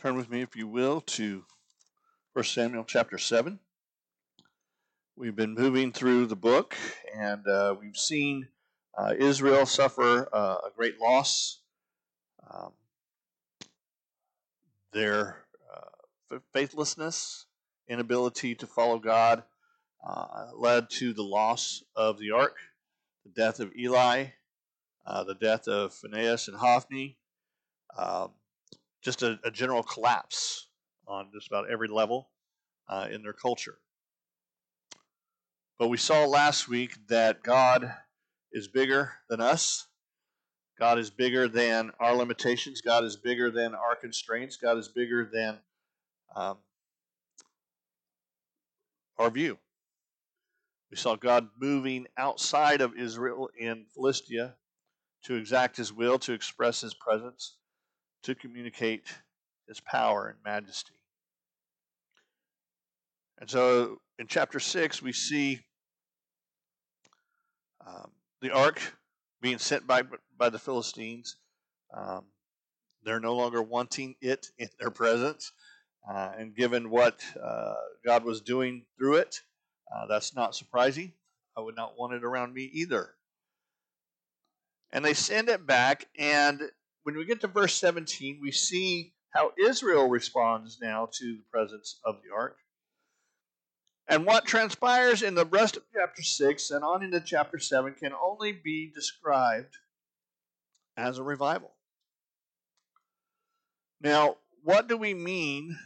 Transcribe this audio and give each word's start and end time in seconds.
Turn 0.00 0.16
with 0.16 0.30
me, 0.30 0.42
if 0.42 0.54
you 0.54 0.68
will, 0.68 1.00
to 1.00 1.42
1 2.34 2.44
Samuel 2.44 2.84
chapter 2.84 3.18
7. 3.18 3.58
We've 5.16 5.34
been 5.34 5.54
moving 5.54 5.90
through 5.90 6.26
the 6.26 6.36
book, 6.36 6.76
and 7.16 7.44
uh, 7.48 7.74
we've 7.80 7.96
seen 7.96 8.46
uh, 8.96 9.14
Israel 9.18 9.66
suffer 9.66 10.28
uh, 10.32 10.58
a 10.66 10.70
great 10.76 11.00
loss. 11.00 11.62
Um, 12.48 12.70
their 14.92 15.38
uh, 15.74 16.38
faithlessness, 16.52 17.46
inability 17.88 18.54
to 18.54 18.68
follow 18.68 19.00
God, 19.00 19.42
uh, 20.08 20.50
led 20.54 20.90
to 20.90 21.12
the 21.12 21.24
loss 21.24 21.82
of 21.96 22.20
the 22.20 22.30
ark, 22.30 22.54
the 23.24 23.32
death 23.32 23.58
of 23.58 23.74
Eli, 23.76 24.26
uh, 25.04 25.24
the 25.24 25.34
death 25.34 25.66
of 25.66 25.92
Phinehas 25.92 26.46
and 26.46 26.56
Hophni. 26.56 27.16
Um, 27.98 28.30
just 29.02 29.22
a, 29.22 29.38
a 29.44 29.50
general 29.50 29.82
collapse 29.82 30.68
on 31.06 31.30
just 31.32 31.48
about 31.48 31.70
every 31.70 31.88
level 31.88 32.30
uh, 32.88 33.08
in 33.10 33.22
their 33.22 33.32
culture. 33.32 33.78
But 35.78 35.88
we 35.88 35.96
saw 35.96 36.24
last 36.24 36.68
week 36.68 36.94
that 37.08 37.42
God 37.42 37.92
is 38.52 38.68
bigger 38.68 39.12
than 39.28 39.40
us. 39.40 39.86
God 40.78 40.98
is 40.98 41.10
bigger 41.10 41.48
than 41.48 41.92
our 42.00 42.14
limitations. 42.14 42.80
God 42.80 43.04
is 43.04 43.16
bigger 43.16 43.50
than 43.50 43.74
our 43.74 43.94
constraints. 43.94 44.56
God 44.56 44.78
is 44.78 44.88
bigger 44.88 45.28
than 45.32 45.58
um, 46.34 46.58
our 49.18 49.30
view. 49.30 49.58
We 50.90 50.96
saw 50.96 51.16
God 51.16 51.48
moving 51.60 52.06
outside 52.16 52.80
of 52.80 52.96
Israel 52.96 53.50
in 53.58 53.86
Philistia 53.94 54.54
to 55.24 55.34
exact 55.34 55.76
his 55.76 55.92
will, 55.92 56.18
to 56.20 56.32
express 56.32 56.80
his 56.80 56.94
presence 56.94 57.57
to 58.28 58.34
communicate 58.34 59.06
his 59.66 59.80
power 59.80 60.28
and 60.28 60.36
majesty. 60.44 60.92
And 63.38 63.48
so 63.48 64.02
in 64.18 64.26
chapter 64.26 64.60
6, 64.60 65.00
we 65.00 65.12
see 65.12 65.60
um, 67.86 68.10
the 68.42 68.50
ark 68.50 68.82
being 69.40 69.56
sent 69.56 69.86
by, 69.86 70.02
by 70.36 70.50
the 70.50 70.58
Philistines. 70.58 71.36
Um, 71.96 72.24
they're 73.02 73.18
no 73.18 73.34
longer 73.34 73.62
wanting 73.62 74.14
it 74.20 74.48
in 74.58 74.68
their 74.78 74.90
presence. 74.90 75.52
Uh, 76.06 76.32
and 76.36 76.54
given 76.54 76.90
what 76.90 77.24
uh, 77.42 77.76
God 78.04 78.24
was 78.24 78.42
doing 78.42 78.84
through 78.98 79.16
it, 79.16 79.40
uh, 79.90 80.06
that's 80.06 80.36
not 80.36 80.54
surprising. 80.54 81.12
I 81.56 81.62
would 81.62 81.76
not 81.76 81.98
want 81.98 82.12
it 82.12 82.24
around 82.24 82.52
me 82.52 82.68
either. 82.74 83.14
And 84.92 85.02
they 85.02 85.14
send 85.14 85.48
it 85.48 85.66
back, 85.66 86.08
and 86.18 86.60
when 87.08 87.16
we 87.16 87.24
get 87.24 87.40
to 87.40 87.46
verse 87.46 87.72
17, 87.76 88.38
we 88.42 88.52
see 88.52 89.14
how 89.30 89.52
Israel 89.58 90.10
responds 90.10 90.76
now 90.78 91.08
to 91.10 91.38
the 91.38 91.44
presence 91.50 91.98
of 92.04 92.16
the 92.16 92.36
ark. 92.36 92.58
And 94.06 94.26
what 94.26 94.44
transpires 94.44 95.22
in 95.22 95.34
the 95.34 95.46
rest 95.46 95.78
of 95.78 95.84
chapter 95.94 96.22
6 96.22 96.70
and 96.70 96.84
on 96.84 97.02
into 97.02 97.22
chapter 97.22 97.58
7 97.58 97.94
can 97.94 98.12
only 98.12 98.52
be 98.52 98.92
described 98.94 99.74
as 100.98 101.16
a 101.16 101.22
revival. 101.22 101.70
Now, 104.02 104.36
what 104.62 104.86
do 104.86 104.98
we 104.98 105.14
mean 105.14 105.78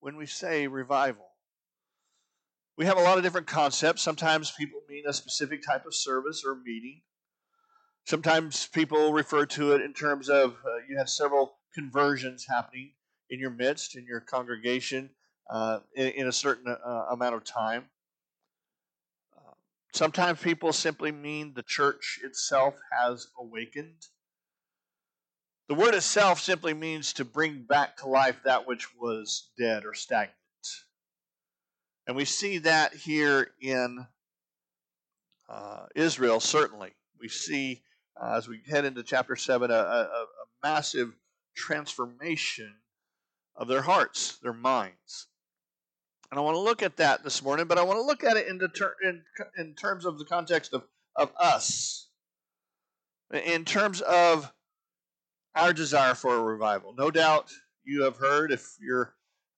when 0.00 0.16
we 0.16 0.26
say 0.26 0.66
revival? 0.66 1.28
We 2.76 2.86
have 2.86 2.98
a 2.98 3.02
lot 3.02 3.18
of 3.18 3.22
different 3.22 3.46
concepts. 3.46 4.02
Sometimes 4.02 4.50
people 4.50 4.80
mean 4.88 5.04
a 5.06 5.12
specific 5.12 5.60
type 5.64 5.86
of 5.86 5.94
service 5.94 6.42
or 6.44 6.56
meeting. 6.56 7.02
Sometimes 8.06 8.68
people 8.68 9.12
refer 9.12 9.46
to 9.46 9.72
it 9.72 9.82
in 9.82 9.92
terms 9.92 10.28
of 10.28 10.52
uh, 10.64 10.76
you 10.88 10.96
have 10.96 11.08
several 11.08 11.56
conversions 11.74 12.46
happening 12.48 12.92
in 13.30 13.40
your 13.40 13.50
midst, 13.50 13.96
in 13.96 14.06
your 14.06 14.20
congregation, 14.20 15.10
uh, 15.50 15.80
in, 15.96 16.08
in, 16.10 16.26
a 16.28 16.32
certain 16.32 16.68
uh, 16.68 17.06
amount 17.10 17.34
of 17.34 17.42
time. 17.42 17.86
Uh, 19.36 19.50
sometimes 19.92 20.40
people 20.40 20.72
simply 20.72 21.10
mean 21.10 21.52
the 21.52 21.64
church 21.64 22.20
itself 22.22 22.74
has 22.96 23.26
awakened. 23.40 24.06
The 25.68 25.74
word 25.74 25.94
itself 25.96 26.40
simply 26.40 26.74
means 26.74 27.12
to 27.14 27.24
bring 27.24 27.64
back 27.68 27.96
to 27.96 28.08
life 28.08 28.36
that 28.44 28.68
which 28.68 28.86
was 28.94 29.50
dead 29.58 29.84
or 29.84 29.94
stagnant. 29.94 30.32
And 32.06 32.16
we 32.16 32.24
see 32.24 32.58
that 32.58 32.94
here 32.94 33.48
in 33.60 34.06
uh, 35.48 35.86
Israel, 35.96 36.38
certainly. 36.38 36.92
We 37.18 37.28
see 37.28 37.82
uh, 38.20 38.34
as 38.36 38.48
we 38.48 38.60
head 38.68 38.84
into 38.84 39.02
chapter 39.02 39.36
7, 39.36 39.70
a, 39.70 39.74
a, 39.74 39.78
a, 39.78 40.26
massive 40.62 41.12
transformation 41.54 42.74
of 43.54 43.68
their 43.68 43.82
hearts, 43.82 44.38
their 44.42 44.52
minds. 44.52 45.28
And 46.30 46.40
I 46.40 46.42
want 46.42 46.56
to 46.56 46.60
look 46.60 46.82
at 46.82 46.96
that 46.96 47.22
this 47.22 47.42
morning, 47.42 47.66
but 47.66 47.78
I 47.78 47.82
want 47.82 47.98
to 47.98 48.02
look 48.02 48.24
at 48.24 48.36
it 48.36 48.48
in, 48.48 48.58
ter- 48.58 48.96
in, 49.04 49.22
in 49.58 49.74
terms 49.74 50.04
of 50.04 50.18
the 50.18 50.24
context 50.24 50.72
of, 50.72 50.82
of 51.14 51.30
us, 51.38 52.08
in 53.32 53.64
terms 53.64 54.00
of 54.00 54.52
our 55.54 55.72
desire 55.72 56.14
for 56.14 56.34
a 56.34 56.42
revival. 56.42 56.94
No 56.98 57.10
doubt 57.10 57.52
you 57.84 58.02
have 58.02 58.16
heard, 58.16 58.50
if 58.50 58.76
you're 58.80 59.14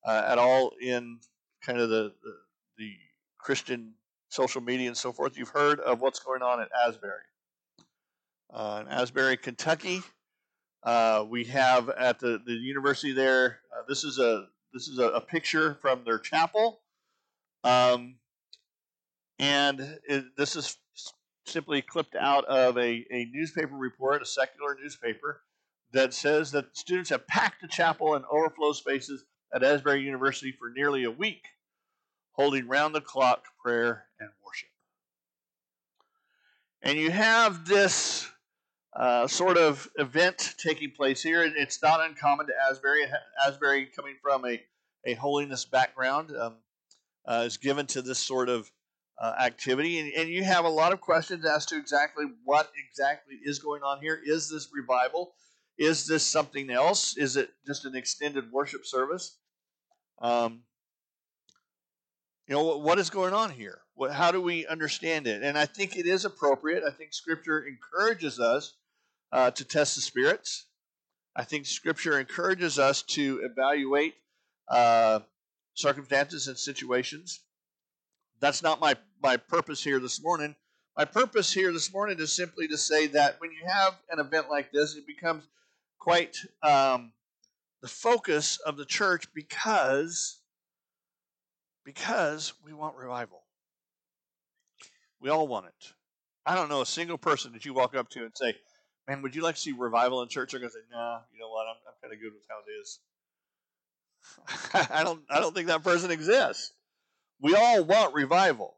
uh, 0.07 0.25
at 0.27 0.39
all 0.39 0.73
in 0.81 1.21
kind 1.65 1.79
of 1.81 1.89
the, 1.89 2.13
the, 2.23 2.35
the 2.77 2.93
Christian 3.39 3.95
social 4.29 4.61
media 4.61 4.89
and 4.89 4.97
so 4.97 5.13
forth, 5.13 5.39
you've 5.39 5.49
heard 5.49 5.81
of 5.81 6.01
what's 6.01 6.19
going 6.19 6.43
on 6.43 6.61
at 6.61 6.69
Asbury 6.87 7.23
uh, 8.53 8.83
in 8.85 8.93
Asbury, 8.93 9.37
Kentucky. 9.37 10.03
Uh, 10.83 11.25
we 11.29 11.45
have 11.45 11.89
at 11.91 12.19
the, 12.19 12.41
the 12.45 12.53
university 12.53 13.13
there. 13.13 13.61
Uh, 13.73 13.83
this 13.89 14.05
is 14.05 14.19
a 14.19 14.47
this 14.73 14.89
is 14.89 14.99
a, 14.99 15.09
a 15.09 15.21
picture 15.21 15.79
from 15.81 16.05
their 16.05 16.19
chapel, 16.19 16.81
um, 17.65 18.17
and 19.39 19.99
it, 20.09 20.25
this 20.37 20.57
is 20.57 20.77
simply 21.47 21.81
clipped 21.83 22.15
out 22.15 22.45
of 22.45 22.77
a, 22.77 23.05
a 23.11 23.27
newspaper 23.33 23.75
report, 23.75 24.23
a 24.23 24.27
secular 24.27 24.77
newspaper, 24.81 25.43
that 25.93 26.13
says 26.13 26.53
that 26.53 26.77
students 26.77 27.11
have 27.11 27.27
packed 27.27 27.63
the 27.63 27.69
chapel 27.69 28.15
and 28.15 28.25
overflow 28.31 28.73
spaces 28.73 29.25
at 29.55 29.65
Asbury 29.65 30.03
University 30.03 30.53
for 30.53 30.71
nearly 30.71 31.05
a 31.05 31.11
week, 31.11 31.45
holding 32.33 32.69
round 32.69 32.95
the 32.95 33.01
clock 33.01 33.45
prayer 33.63 34.05
and 34.21 34.29
worship. 34.45 34.69
And 36.83 36.99
you 36.99 37.11
have 37.11 37.67
this 37.67 38.31
uh, 38.99 39.29
sort 39.29 39.57
of 39.57 39.89
event 39.97 40.57
taking 40.59 40.91
place 40.91 41.23
here. 41.23 41.45
It's 41.45 41.81
not 41.81 42.05
uncommon 42.05 42.47
to 42.47 42.53
Asbury. 42.69 43.03
Asbury, 43.47 43.87
coming 43.95 44.17
from 44.21 44.45
a, 44.45 44.61
a 45.07 45.15
holiness 45.15 45.65
background, 45.65 46.33
um, 46.37 46.57
uh, 47.25 47.45
is 47.47 47.59
given 47.59 47.87
to 47.87 48.03
this 48.03 48.19
sort 48.19 48.49
of 48.49 48.71
uh, 49.23 49.35
activity. 49.41 50.01
And, 50.01 50.13
and, 50.15 50.29
you 50.29 50.43
have 50.43 50.65
a 50.65 50.69
lot 50.69 50.93
of 50.93 51.01
questions 51.01 51.45
as 51.45 51.67
to 51.67 51.77
exactly 51.77 52.25
what 52.45 52.71
exactly 52.89 53.37
is 53.45 53.61
going 53.61 53.83
on 53.83 54.01
here. 54.01 54.21
Is 54.25 54.51
this 54.51 54.69
revival? 54.73 55.33
Is 55.77 56.07
this 56.07 56.25
something 56.25 56.69
else? 56.69 57.17
Is 57.17 57.37
it 57.37 57.51
just 57.67 57.85
an 57.85 57.95
extended 57.95 58.51
worship 58.51 58.85
service? 58.85 59.37
Um, 60.21 60.63
you 62.49 62.55
know, 62.55 62.79
what 62.79 62.99
is 62.99 63.11
going 63.11 63.35
on 63.35 63.51
here? 63.51 63.81
What, 63.95 64.13
how 64.13 64.33
do 64.33 64.41
we 64.41 64.67
understand 64.67 65.29
it? 65.29 65.43
And 65.43 65.57
I 65.57 65.67
think 65.67 65.97
it 65.97 66.07
is 66.07 66.25
appropriate. 66.25 66.83
I 66.85 66.91
think 66.91 67.13
Scripture 67.13 67.65
encourages 67.65 68.41
us 68.41 68.75
uh, 69.33 69.51
to 69.53 69.65
test 69.65 69.95
the 69.95 70.01
spirits. 70.01 70.67
I 71.37 71.45
think 71.45 71.67
Scripture 71.67 72.19
encourages 72.19 72.79
us 72.79 73.03
to 73.03 73.41
evaluate 73.43 74.15
uh, 74.69 75.21
circumstances 75.75 76.49
and 76.49 76.59
situations. 76.59 77.41
That's 78.41 78.63
not 78.63 78.81
my, 78.81 78.97
my 79.23 79.37
purpose 79.37 79.83
here 79.83 80.01
this 80.01 80.23
morning. 80.23 80.57
My 80.97 81.05
purpose 81.05 81.53
here 81.53 81.73
this 81.73 81.93
morning 81.93 82.19
is 82.19 82.33
simply 82.33 82.67
to 82.69 82.77
say 82.77 83.07
that 83.09 83.41
when 83.41 83.53
you 83.53 83.69
have 83.69 83.95
an 84.11 84.19
event 84.19 84.51
like 84.51 84.73
this, 84.73 84.97
it 84.97 85.07
becomes 85.07 85.45
quite 85.99 86.37
um, 86.63 87.13
the 87.83 87.89
focus 87.89 88.59
of 88.59 88.77
the 88.77 88.85
church 88.85 89.33
because 89.33 90.41
because 91.85 92.53
we 92.63 92.75
want 92.75 92.97
revival. 92.97 93.45
We 95.21 95.31
all 95.31 95.49
want 95.49 95.67
it. 95.67 95.93
I 96.45 96.55
don't 96.55 96.69
know 96.69 96.83
a 96.83 96.87
single 96.87 97.17
person 97.17 97.53
that 97.53 97.65
you 97.65 97.73
walk 97.73 97.95
up 97.95 98.11
to 98.11 98.21
and 98.25 98.33
say, 98.35 98.55
man, 99.09 99.23
would 99.23 99.35
you 99.35 99.43
like 99.43 99.55
to 99.55 99.61
see 99.61 99.73
revival 99.73 100.23
in 100.23 100.29
church? 100.29 100.53
They're 100.53 100.61
going 100.61 100.71
to 100.71 100.75
say, 100.75 100.85
nah, 100.93 101.21
you 101.33 101.41
know 101.41 101.49
what? 101.49 101.67
I'm, 101.67 101.77
I'm 101.87 101.95
kind 102.03 102.13
of 102.13 102.21
good 102.21 102.35
with 102.35 102.45
how 102.49 102.59
it 102.67 102.71
is. 102.81 102.99
I 104.95 105.03
don't, 105.03 105.23
I 105.31 105.41
don't 105.41 105.55
think 105.55 105.69
that 105.69 105.83
person 105.83 106.11
exists. 106.11 106.73
We 107.41 107.55
all 107.55 107.83
want 107.85 108.15
revival. 108.15 108.77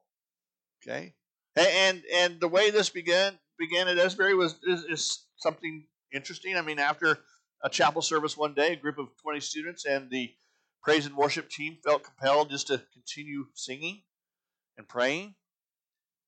Okay. 0.82 1.14
And, 1.56 2.02
and 2.14 2.40
the 2.40 2.48
way 2.48 2.70
this 2.70 2.88
began, 2.88 3.38
began 3.58 3.88
at 3.88 3.98
Asbury 3.98 4.34
was, 4.34 4.54
is, 4.62 4.84
is 4.84 5.24
something 5.36 5.84
interesting. 6.12 6.56
I 6.56 6.62
mean, 6.62 6.78
after 6.78 7.18
a 7.62 7.68
chapel 7.68 8.00
service 8.00 8.36
one 8.36 8.54
day, 8.54 8.72
a 8.72 8.76
group 8.76 8.98
of 8.98 9.08
20 9.22 9.40
students 9.40 9.84
and 9.84 10.08
the 10.10 10.32
praise 10.82 11.06
and 11.06 11.16
worship 11.16 11.50
team 11.50 11.76
felt 11.84 12.04
compelled 12.04 12.50
just 12.50 12.68
to 12.68 12.80
continue 12.92 13.46
singing 13.54 14.02
and 14.78 14.88
praying. 14.88 15.34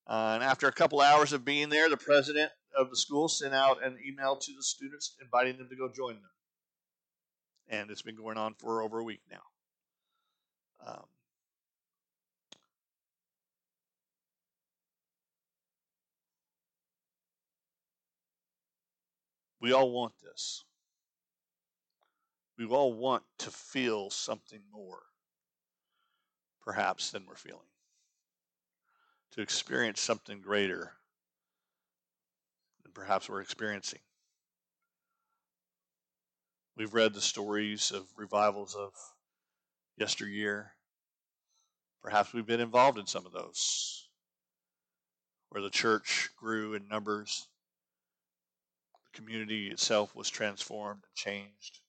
Uh, 0.06 0.32
and 0.34 0.42
after 0.42 0.66
a 0.66 0.72
couple 0.72 1.00
hours 1.00 1.32
of 1.32 1.44
being 1.44 1.68
there, 1.68 1.88
the 1.88 1.96
president 1.96 2.50
of 2.78 2.90
the 2.90 2.96
school 2.96 3.28
sent 3.28 3.54
out 3.54 3.84
an 3.84 3.98
email 4.06 4.36
to 4.36 4.52
the 4.54 4.62
students 4.62 5.14
inviting 5.20 5.58
them 5.58 5.68
to 5.68 5.76
go 5.76 5.88
join 5.88 6.14
them. 6.14 6.30
and 7.68 7.90
it's 7.90 8.02
been 8.02 8.16
going 8.16 8.36
on 8.36 8.54
for 8.54 8.82
over 8.82 8.98
a 8.98 9.04
week 9.04 9.22
now. 9.30 9.42
Um, 10.86 11.04
we 19.60 19.72
all 19.72 19.90
want 19.90 20.12
this. 20.22 20.64
We 22.58 22.66
all 22.66 22.92
want 22.92 23.22
to 23.38 23.50
feel 23.50 24.10
something 24.10 24.60
more, 24.72 25.02
perhaps, 26.60 27.10
than 27.10 27.24
we're 27.26 27.36
feeling, 27.36 27.60
to 29.32 29.40
experience 29.40 30.00
something 30.00 30.40
greater 30.40 30.92
than 32.92 33.02
perhaps 33.02 33.28
we're 33.28 33.40
experiencing. 33.40 34.00
We've 36.76 36.94
read 36.94 37.14
the 37.14 37.20
stories 37.20 37.90
of 37.90 38.06
revivals 38.16 38.74
of 38.74 38.92
yesteryear. 39.96 40.72
Perhaps 42.02 42.32
we've 42.32 42.46
been 42.46 42.60
involved 42.60 42.98
in 42.98 43.06
some 43.06 43.26
of 43.26 43.32
those, 43.32 44.08
where 45.50 45.62
the 45.62 45.70
church 45.70 46.30
grew 46.36 46.74
in 46.74 46.88
numbers, 46.88 47.46
the 49.04 49.18
community 49.18 49.68
itself 49.68 50.16
was 50.16 50.28
transformed 50.28 51.02
and 51.04 51.14
changed. 51.14 51.80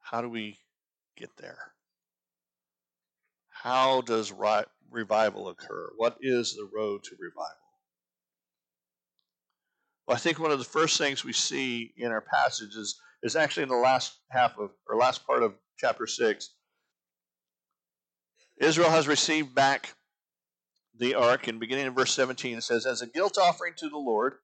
How 0.00 0.20
do 0.20 0.28
we 0.28 0.58
get 1.16 1.36
there? 1.38 1.73
How 3.64 4.02
does 4.02 4.30
ri- 4.30 4.66
revival 4.90 5.48
occur? 5.48 5.90
What 5.96 6.18
is 6.20 6.54
the 6.54 6.68
road 6.70 7.02
to 7.04 7.16
revival? 7.18 7.56
Well, 10.06 10.14
I 10.14 10.20
think 10.20 10.38
one 10.38 10.50
of 10.50 10.58
the 10.58 10.66
first 10.66 10.98
things 10.98 11.24
we 11.24 11.32
see 11.32 11.94
in 11.96 12.12
our 12.12 12.20
passage 12.20 12.74
is, 12.74 13.00
is 13.22 13.36
actually 13.36 13.62
in 13.62 13.70
the 13.70 13.76
last 13.76 14.18
half 14.30 14.58
of, 14.58 14.72
or 14.86 14.96
last 14.96 15.26
part 15.26 15.42
of 15.42 15.54
chapter 15.78 16.06
6. 16.06 16.50
Israel 18.58 18.90
has 18.90 19.08
received 19.08 19.54
back 19.54 19.94
the 20.94 21.14
ark, 21.14 21.48
and 21.48 21.58
beginning 21.58 21.86
in 21.86 21.94
verse 21.94 22.12
17, 22.12 22.58
it 22.58 22.64
says, 22.64 22.84
As 22.84 23.00
a 23.00 23.06
guilt 23.06 23.38
offering 23.38 23.72
to 23.78 23.88
the 23.88 23.96
Lord, 23.96 24.34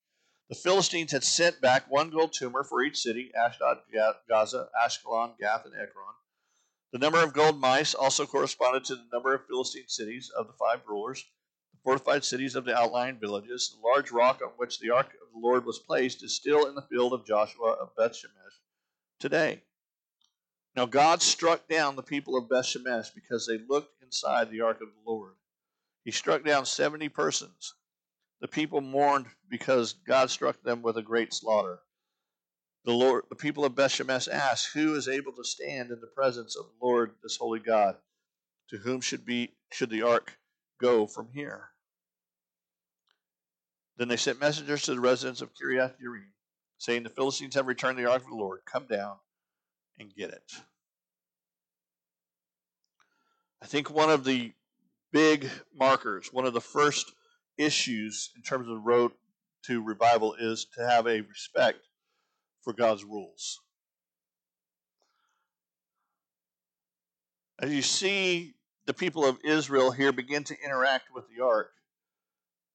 the 0.48 0.56
Philistines 0.56 1.12
had 1.12 1.24
sent 1.24 1.60
back 1.60 1.90
one 1.90 2.08
gold 2.08 2.32
tumor 2.32 2.64
for 2.64 2.82
each 2.82 2.96
city 2.96 3.32
Ashdod, 3.38 3.80
Gaza, 4.26 4.68
Ashkelon, 4.82 5.38
Gath, 5.38 5.66
and 5.66 5.74
Ekron. 5.74 6.14
The 6.92 6.98
number 6.98 7.22
of 7.22 7.32
gold 7.32 7.60
mice 7.60 7.94
also 7.94 8.26
corresponded 8.26 8.84
to 8.84 8.96
the 8.96 9.06
number 9.12 9.34
of 9.34 9.46
Philistine 9.46 9.88
cities 9.88 10.30
of 10.30 10.48
the 10.48 10.52
five 10.54 10.80
rulers, 10.88 11.24
the 11.72 11.78
fortified 11.84 12.24
cities 12.24 12.56
of 12.56 12.64
the 12.64 12.76
outlying 12.76 13.18
villages. 13.18 13.70
The 13.70 13.86
large 13.86 14.10
rock 14.10 14.40
on 14.42 14.50
which 14.56 14.80
the 14.80 14.90
ark 14.90 15.12
of 15.22 15.32
the 15.32 15.38
Lord 15.38 15.64
was 15.64 15.78
placed 15.78 16.22
is 16.24 16.34
still 16.34 16.66
in 16.66 16.74
the 16.74 16.82
field 16.82 17.12
of 17.12 17.24
Joshua 17.24 17.72
of 17.72 17.94
Bethshemesh 17.94 18.58
today. 19.20 19.62
Now 20.74 20.86
God 20.86 21.22
struck 21.22 21.68
down 21.68 21.94
the 21.94 22.02
people 22.02 22.36
of 22.36 22.48
Bethshemesh 22.48 23.14
because 23.14 23.46
they 23.46 23.58
looked 23.58 24.02
inside 24.02 24.50
the 24.50 24.62
ark 24.62 24.80
of 24.80 24.88
the 24.88 25.10
Lord. 25.10 25.34
He 26.04 26.10
struck 26.10 26.44
down 26.44 26.66
70 26.66 27.08
persons 27.10 27.74
the 28.40 28.48
people 28.48 28.80
mourned 28.80 29.26
because 29.48 29.92
God 29.92 30.30
struck 30.30 30.62
them 30.62 30.82
with 30.82 30.96
a 30.96 31.02
great 31.02 31.32
slaughter. 31.34 31.80
The 32.84 32.92
Lord, 32.92 33.26
the 33.28 33.36
people 33.36 33.64
of 33.64 33.74
Bethshemesh 33.74 34.26
asked, 34.26 34.72
"Who 34.72 34.94
is 34.94 35.06
able 35.06 35.32
to 35.34 35.44
stand 35.44 35.90
in 35.90 36.00
the 36.00 36.06
presence 36.06 36.56
of 36.56 36.66
the 36.66 36.84
Lord, 36.84 37.14
this 37.22 37.36
holy 37.36 37.60
God? 37.60 38.00
To 38.68 38.78
whom 38.78 39.00
should 39.02 39.26
be 39.26 39.54
should 39.70 39.90
the 39.90 40.02
ark 40.02 40.38
go 40.78 41.06
from 41.06 41.32
here?" 41.32 41.74
Then 43.96 44.08
they 44.08 44.16
sent 44.16 44.40
messengers 44.40 44.82
to 44.82 44.94
the 44.94 45.00
residents 45.00 45.42
of 45.42 45.52
Kiriath 45.52 45.98
Jearim, 46.00 46.32
saying, 46.78 47.02
"The 47.02 47.10
Philistines 47.10 47.54
have 47.54 47.66
returned 47.66 47.98
the 47.98 48.10
ark 48.10 48.22
of 48.22 48.30
the 48.30 48.34
Lord. 48.34 48.64
Come 48.64 48.86
down 48.86 49.20
and 49.98 50.14
get 50.14 50.30
it." 50.30 50.52
I 53.60 53.66
think 53.66 53.90
one 53.90 54.08
of 54.08 54.24
the 54.24 54.54
big 55.10 55.50
markers, 55.74 56.32
one 56.32 56.46
of 56.46 56.54
the 56.54 56.62
first 56.62 57.12
issues 57.58 58.32
in 58.34 58.42
terms 58.42 58.66
of 58.66 58.74
the 58.74 58.80
road 58.80 59.12
to 59.64 59.82
revival 59.82 60.34
is 60.34 60.64
to 60.64 60.88
have 60.88 61.06
a 61.06 61.20
respect 61.20 61.89
for 62.62 62.72
God's 62.72 63.04
rules. 63.04 63.60
As 67.58 67.72
you 67.72 67.82
see 67.82 68.54
the 68.86 68.94
people 68.94 69.26
of 69.26 69.38
Israel 69.44 69.90
here 69.92 70.12
begin 70.12 70.44
to 70.44 70.56
interact 70.64 71.06
with 71.14 71.24
the 71.28 71.44
ark, 71.44 71.72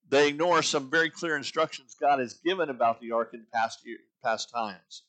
they 0.08 0.28
ignore 0.28 0.62
some 0.62 0.92
very 0.92 1.10
clear 1.10 1.36
instructions 1.36 1.96
God 2.00 2.20
has 2.20 2.36
given 2.36 2.70
about 2.70 3.02
the 3.02 3.12
ark 3.12 3.32
in 3.34 3.46
past 3.52 3.80
year, 3.86 3.98
past 4.24 4.52
times, 4.52 5.04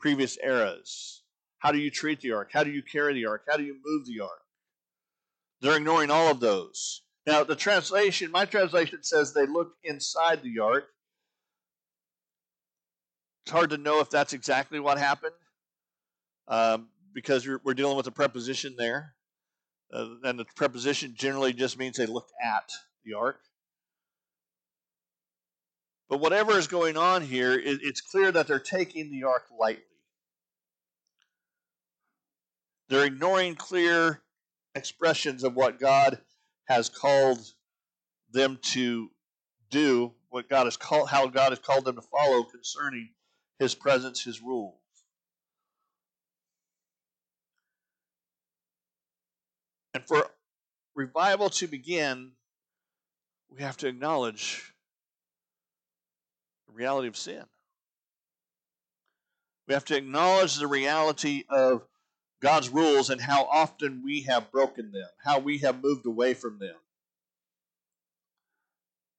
previous 0.00 0.36
eras. 0.42 1.22
How 1.58 1.70
do 1.70 1.78
you 1.78 1.90
treat 1.90 2.20
the 2.20 2.32
ark? 2.32 2.50
How 2.52 2.64
do 2.64 2.70
you 2.70 2.82
carry 2.82 3.14
the 3.14 3.26
ark? 3.26 3.44
How 3.48 3.56
do 3.56 3.62
you 3.62 3.76
move 3.84 4.06
the 4.06 4.20
ark? 4.20 4.42
They're 5.60 5.76
ignoring 5.76 6.10
all 6.10 6.30
of 6.30 6.40
those. 6.40 7.02
Now, 7.26 7.44
the 7.44 7.54
translation, 7.54 8.30
my 8.30 8.46
translation 8.46 9.02
says 9.02 9.32
they 9.32 9.46
looked 9.46 9.76
inside 9.84 10.42
the 10.42 10.58
ark. 10.58 10.88
It's 13.44 13.52
hard 13.52 13.70
to 13.70 13.78
know 13.78 14.00
if 14.00 14.10
that's 14.10 14.32
exactly 14.32 14.80
what 14.80 14.98
happened 14.98 15.34
um, 16.48 16.88
because 17.14 17.48
we're 17.64 17.74
dealing 17.74 17.96
with 17.96 18.06
a 18.06 18.12
preposition 18.12 18.74
there. 18.76 19.14
Uh, 19.92 20.06
and 20.22 20.38
the 20.38 20.44
preposition 20.54 21.14
generally 21.16 21.52
just 21.52 21.78
means 21.78 21.96
they 21.96 22.06
looked 22.06 22.32
at 22.42 22.70
the 23.04 23.14
ark. 23.14 23.40
But 26.08 26.18
whatever 26.18 26.58
is 26.58 26.66
going 26.66 26.96
on 26.96 27.22
here, 27.22 27.52
it, 27.52 27.80
it's 27.82 28.00
clear 28.00 28.30
that 28.32 28.46
they're 28.46 28.58
taking 28.58 29.10
the 29.10 29.24
ark 29.24 29.46
lightly. 29.58 29.84
They're 32.88 33.04
ignoring 33.04 33.54
clear 33.54 34.20
expressions 34.74 35.44
of 35.44 35.54
what 35.54 35.78
God 35.78 36.18
has 36.64 36.88
called 36.88 37.38
them 38.32 38.58
to 38.62 39.10
do, 39.70 40.12
what 40.28 40.48
God 40.48 40.64
has 40.64 40.76
called, 40.76 41.08
how 41.08 41.28
God 41.28 41.50
has 41.50 41.60
called 41.60 41.84
them 41.84 41.96
to 41.96 42.02
follow 42.02 42.42
concerning 42.42 43.10
His 43.60 43.74
presence, 43.74 44.24
His 44.24 44.40
rules. 44.40 44.74
And 49.94 50.02
for 50.06 50.30
revival 50.94 51.50
to 51.50 51.66
begin, 51.66 52.32
we 53.50 53.62
have 53.62 53.76
to 53.78 53.88
acknowledge 53.88 54.72
the 56.66 56.72
reality 56.72 57.08
of 57.08 57.16
sin. 57.16 57.44
We 59.68 59.74
have 59.74 59.84
to 59.86 59.96
acknowledge 59.96 60.56
the 60.56 60.66
reality 60.66 61.44
of 61.50 61.82
God's 62.40 62.70
rules 62.70 63.10
and 63.10 63.20
how 63.20 63.44
often 63.44 64.02
we 64.02 64.22
have 64.22 64.50
broken 64.50 64.90
them, 64.90 65.08
how 65.22 65.38
we 65.38 65.58
have 65.58 65.82
moved 65.82 66.06
away 66.06 66.32
from 66.32 66.58
them. 66.58 66.76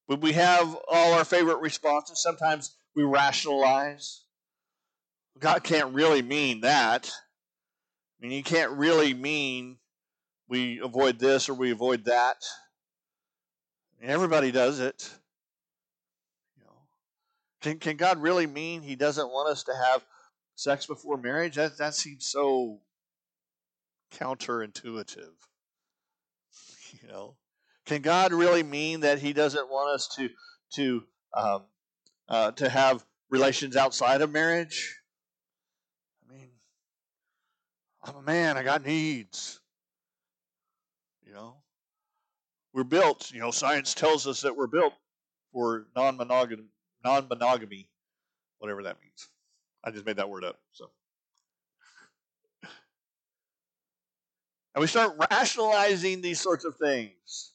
When 0.08 0.20
we 0.20 0.34
have 0.34 0.76
all 0.90 1.14
our 1.14 1.24
favorite 1.24 1.60
responses, 1.60 2.24
sometimes 2.24 2.72
we 2.96 3.04
rationalize. 3.04 4.22
God 5.40 5.64
can't 5.64 5.94
really 5.94 6.22
mean 6.22 6.62
that. 6.62 7.10
I 7.10 8.26
mean, 8.26 8.32
He 8.32 8.44
can't 8.44 8.72
really 8.74 9.14
mean 9.14 9.78
we 10.48 10.80
avoid 10.80 11.18
this 11.18 11.50
or 11.50 11.54
we 11.54 11.72
avoid 11.72 12.06
that. 12.06 12.38
I 13.98 14.02
mean, 14.02 14.12
everybody 14.12 14.52
does 14.52 14.80
it. 14.80 15.10
You 16.58 16.64
know, 16.66 16.78
can 17.62 17.80
can 17.80 17.98
God 17.98 18.20
really 18.20 18.48
mean 18.48 18.82
He 18.82 18.96
doesn't 18.96 19.30
want 19.30 19.50
us 19.50 19.64
to 19.64 19.74
have 19.74 20.04
sex 20.56 20.86
before 20.86 21.18
marriage? 21.18 21.56
That 21.56 21.78
that 21.78 21.96
seems 21.96 22.28
so 22.28 22.82
counterintuitive. 24.12 25.32
You 27.02 27.08
know, 27.08 27.38
can 27.86 28.02
God 28.02 28.34
really 28.34 28.64
mean 28.64 29.00
that 29.00 29.20
He 29.20 29.32
doesn't 29.32 29.70
want 29.70 29.96
us 29.96 30.08
to 30.18 30.30
to 30.74 31.04
um, 31.34 31.64
uh, 32.28 32.52
to 32.52 32.70
have 32.70 33.06
relations 33.30 33.78
outside 33.78 34.22
of 34.22 34.30
marriage? 34.30 35.00
I 36.30 36.34
mean, 36.34 36.50
I'm 38.04 38.16
a 38.16 38.22
man. 38.22 38.58
I 38.58 38.64
got 38.64 38.86
needs. 38.86 39.60
You 41.26 41.34
know, 41.34 41.56
we're 42.74 42.84
built. 42.84 43.32
You 43.32 43.40
know, 43.40 43.52
science 43.52 43.94
tells 43.94 44.28
us 44.28 44.42
that 44.42 44.56
we're 44.56 44.68
built 44.68 44.94
for 45.54 45.88
non-monogamy, 45.96 46.64
non-monogamy, 47.04 47.90
whatever 48.60 48.84
that 48.84 48.98
means. 49.02 49.30
I 49.84 49.92
just 49.92 50.06
made 50.06 50.18
that 50.18 50.30
word 50.30 50.44
up. 50.44 50.60
So. 50.72 50.90
And 54.74 54.82
we 54.82 54.88
start 54.88 55.16
rationalizing 55.32 56.22
these 56.22 56.40
sorts 56.40 56.66
of 56.66 56.76
things. 56.78 57.52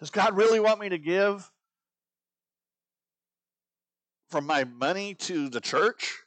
Does 0.00 0.10
God 0.10 0.36
really 0.36 0.60
want 0.60 0.80
me 0.80 0.88
to 0.88 0.98
give 0.98 1.50
from 4.30 4.46
my 4.46 4.64
money 4.64 5.14
to 5.14 5.48
the 5.48 5.60
church? 5.60 6.25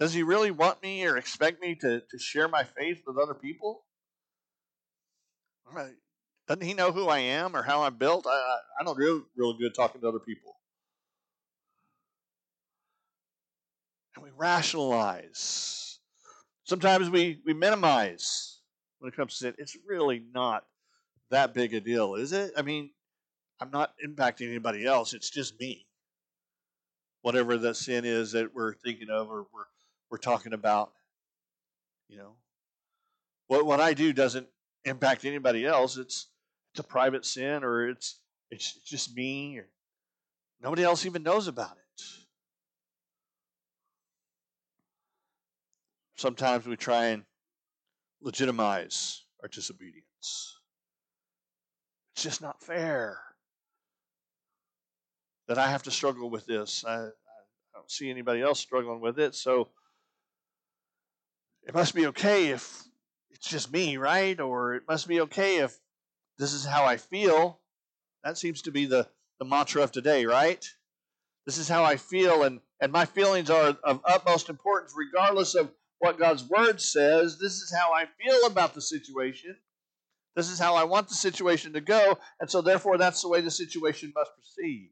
Does 0.00 0.12
he 0.12 0.22
really 0.22 0.50
want 0.50 0.82
me 0.82 1.04
or 1.06 1.16
expect 1.16 1.60
me 1.60 1.76
to, 1.76 2.00
to 2.00 2.18
share 2.18 2.48
my 2.48 2.64
faith 2.64 3.02
with 3.06 3.16
other 3.16 3.34
people? 3.34 3.84
Doesn't 6.46 6.64
he 6.64 6.74
know 6.74 6.92
who 6.92 7.08
I 7.08 7.20
am 7.20 7.56
or 7.56 7.62
how 7.62 7.82
I'm 7.82 7.96
built? 7.96 8.26
I, 8.26 8.58
I 8.80 8.84
don't 8.84 8.98
do 8.98 9.26
real 9.36 9.54
good 9.54 9.74
talking 9.74 10.00
to 10.02 10.08
other 10.08 10.18
people. 10.18 10.54
and 14.14 14.24
we 14.24 14.30
rationalize. 14.36 15.98
Sometimes 16.64 17.10
we, 17.10 17.40
we 17.44 17.52
minimize 17.52 18.60
when 18.98 19.10
it 19.12 19.16
comes 19.16 19.32
to 19.32 19.38
sin. 19.38 19.54
It's 19.58 19.76
really 19.86 20.22
not 20.32 20.64
that 21.30 21.54
big 21.54 21.74
a 21.74 21.80
deal, 21.80 22.14
is 22.14 22.32
it? 22.32 22.52
I 22.56 22.62
mean, 22.62 22.90
I'm 23.60 23.70
not 23.70 23.92
impacting 24.06 24.48
anybody 24.48 24.86
else. 24.86 25.14
It's 25.14 25.30
just 25.30 25.58
me. 25.60 25.86
Whatever 27.22 27.56
the 27.56 27.74
sin 27.74 28.04
is 28.04 28.32
that 28.32 28.54
we're 28.54 28.74
thinking 28.74 29.08
of 29.10 29.28
or 29.30 29.46
we're, 29.52 29.64
we're 30.14 30.18
talking 30.18 30.52
about, 30.52 30.92
you 32.08 32.16
know. 32.16 32.36
What, 33.48 33.66
what 33.66 33.80
I 33.80 33.94
do 33.94 34.12
doesn't 34.12 34.46
impact 34.84 35.24
anybody 35.24 35.66
else. 35.66 35.96
It's 35.96 36.28
it's 36.72 36.78
a 36.78 36.84
private 36.84 37.26
sin 37.26 37.64
or 37.64 37.88
it's 37.88 38.20
it's 38.48 38.74
just 38.84 39.16
me 39.16 39.58
or 39.58 39.66
nobody 40.62 40.84
else 40.84 41.04
even 41.04 41.24
knows 41.24 41.48
about 41.48 41.72
it. 41.72 42.02
Sometimes 46.14 46.64
we 46.64 46.76
try 46.76 47.06
and 47.06 47.24
legitimize 48.22 49.24
our 49.42 49.48
disobedience. 49.48 50.60
It's 52.14 52.22
just 52.22 52.40
not 52.40 52.62
fair 52.62 53.18
that 55.48 55.58
I 55.58 55.66
have 55.66 55.82
to 55.82 55.90
struggle 55.90 56.30
with 56.30 56.46
this. 56.46 56.84
I, 56.86 56.98
I 56.98 57.08
don't 57.74 57.90
see 57.90 58.08
anybody 58.10 58.40
else 58.40 58.60
struggling 58.60 59.00
with 59.00 59.18
it, 59.18 59.34
so 59.34 59.70
it 61.66 61.74
must 61.74 61.94
be 61.94 62.06
okay 62.08 62.48
if 62.48 62.82
it's 63.30 63.48
just 63.48 63.72
me, 63.72 63.96
right? 63.96 64.38
Or 64.40 64.74
it 64.74 64.82
must 64.88 65.08
be 65.08 65.20
okay 65.22 65.58
if 65.58 65.78
this 66.38 66.52
is 66.52 66.64
how 66.64 66.84
I 66.84 66.96
feel. 66.96 67.60
That 68.22 68.38
seems 68.38 68.62
to 68.62 68.70
be 68.70 68.86
the, 68.86 69.08
the 69.38 69.44
mantra 69.44 69.82
of 69.82 69.92
today, 69.92 70.26
right? 70.26 70.64
This 71.46 71.58
is 71.58 71.68
how 71.68 71.84
I 71.84 71.96
feel, 71.96 72.42
and, 72.42 72.60
and 72.80 72.90
my 72.90 73.04
feelings 73.04 73.50
are 73.50 73.76
of 73.84 74.00
utmost 74.04 74.48
importance, 74.48 74.94
regardless 74.96 75.54
of 75.54 75.70
what 75.98 76.18
God's 76.18 76.44
word 76.48 76.80
says. 76.80 77.38
This 77.38 77.54
is 77.54 77.74
how 77.74 77.92
I 77.92 78.06
feel 78.22 78.46
about 78.46 78.74
the 78.74 78.80
situation. 78.80 79.56
This 80.36 80.50
is 80.50 80.58
how 80.58 80.74
I 80.74 80.84
want 80.84 81.08
the 81.08 81.14
situation 81.14 81.74
to 81.74 81.80
go, 81.80 82.18
and 82.40 82.50
so 82.50 82.60
therefore 82.60 82.98
that's 82.98 83.22
the 83.22 83.28
way 83.28 83.40
the 83.40 83.50
situation 83.50 84.12
must 84.16 84.32
proceed. 84.34 84.90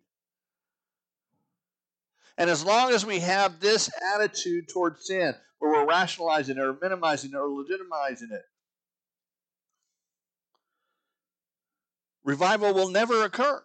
And 2.39 2.49
as 2.49 2.65
long 2.65 2.93
as 2.93 3.05
we 3.05 3.21
have 3.21 3.61
this 3.61 3.91
attitude 4.15 4.69
towards 4.69 5.07
sin, 5.07 5.35
where 5.59 5.73
we're 5.73 5.87
rationalizing 5.87 6.57
it 6.57 6.61
or 6.61 6.77
minimizing 6.81 7.31
it 7.35 7.37
or 7.37 7.49
legitimizing 7.49 8.33
it, 8.33 8.43
revival 12.25 12.75
will 12.75 12.91
never 12.91 13.25
occur. 13.25 13.63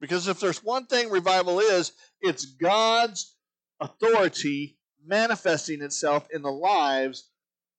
Because 0.00 0.28
if 0.28 0.40
there's 0.40 0.64
one 0.64 0.86
thing 0.86 1.10
revival 1.10 1.60
is, 1.60 1.92
it's 2.20 2.44
God's 2.44 3.36
authority 3.80 4.78
manifesting 5.06 5.82
itself 5.82 6.26
in 6.32 6.42
the 6.42 6.50
lives 6.50 7.28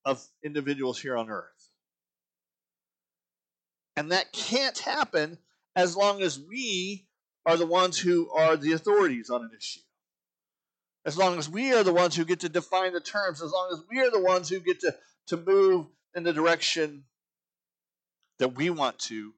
of 0.05 0.23
individuals 0.43 0.99
here 0.99 1.17
on 1.17 1.29
earth. 1.29 1.45
And 3.95 4.11
that 4.11 4.31
can't 4.31 4.77
happen 4.77 5.37
as 5.75 5.95
long 5.95 6.21
as 6.21 6.39
we 6.39 7.07
are 7.45 7.57
the 7.57 7.65
ones 7.65 7.97
who 7.97 8.29
are 8.31 8.55
the 8.55 8.73
authorities 8.73 9.29
on 9.29 9.41
an 9.41 9.51
issue. 9.57 9.81
As 11.05 11.17
long 11.17 11.39
as 11.39 11.49
we 11.49 11.73
are 11.73 11.83
the 11.83 11.93
ones 11.93 12.15
who 12.15 12.25
get 12.25 12.41
to 12.41 12.49
define 12.49 12.93
the 12.93 13.01
terms, 13.01 13.41
as 13.41 13.51
long 13.51 13.69
as 13.73 13.83
we 13.89 13.99
are 13.99 14.11
the 14.11 14.21
ones 14.21 14.49
who 14.49 14.59
get 14.59 14.81
to, 14.81 14.95
to 15.27 15.37
move 15.37 15.87
in 16.15 16.23
the 16.23 16.33
direction 16.33 17.05
that 18.37 18.55
we 18.55 18.69
want 18.69 18.99
to, 18.99 19.33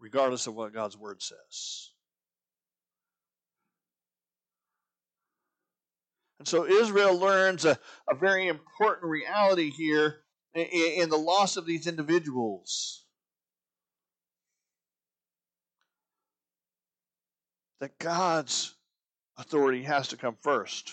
regardless 0.00 0.46
of 0.46 0.54
what 0.54 0.74
God's 0.74 0.96
word 0.96 1.22
says. 1.22 1.90
And 6.40 6.48
so 6.48 6.66
Israel 6.66 7.18
learns 7.18 7.64
a, 7.64 7.78
a 8.10 8.14
very 8.14 8.48
important 8.48 9.04
reality 9.04 9.70
here 9.70 10.16
in, 10.54 10.64
in 10.64 11.08
the 11.08 11.16
loss 11.16 11.56
of 11.56 11.66
these 11.66 11.86
individuals. 11.86 13.03
That 17.84 17.98
God's 17.98 18.74
authority 19.36 19.82
has 19.82 20.08
to 20.08 20.16
come 20.16 20.38
first. 20.40 20.90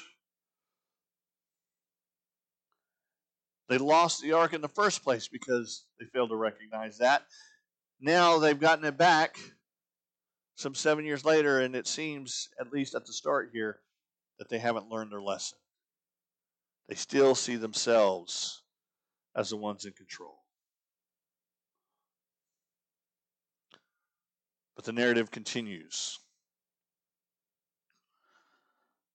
They 3.70 3.78
lost 3.78 4.22
the 4.22 4.34
ark 4.34 4.52
in 4.52 4.60
the 4.60 4.68
first 4.68 5.02
place 5.02 5.30
because 5.30 5.86
they 5.98 6.06
failed 6.08 6.32
to 6.32 6.36
recognize 6.36 6.98
that. 6.98 7.24
Now 8.02 8.40
they've 8.40 8.60
gotten 8.60 8.84
it 8.84 8.98
back 8.98 9.38
some 10.56 10.76
seven 10.76 11.06
years 11.06 11.24
later, 11.24 11.62
and 11.62 11.78
it 11.78 11.88
seems, 11.88 12.50
at 12.60 12.74
least 12.74 12.94
at 12.94 13.06
the 13.06 13.14
start 13.14 13.52
here, 13.54 13.80
that 14.38 14.50
they 14.50 14.60
haven't 14.60 14.90
learned 14.90 15.14
their 15.14 15.22
lesson. 15.22 15.60
They 16.90 16.96
still 16.96 17.36
see 17.36 17.56
themselves 17.56 18.64
as 19.34 19.52
the 19.52 19.56
ones 19.56 19.86
in 19.86 19.94
control. 19.94 20.40
But 24.76 24.84
the 24.84 24.92
narrative 24.92 25.32
continues. 25.32 26.20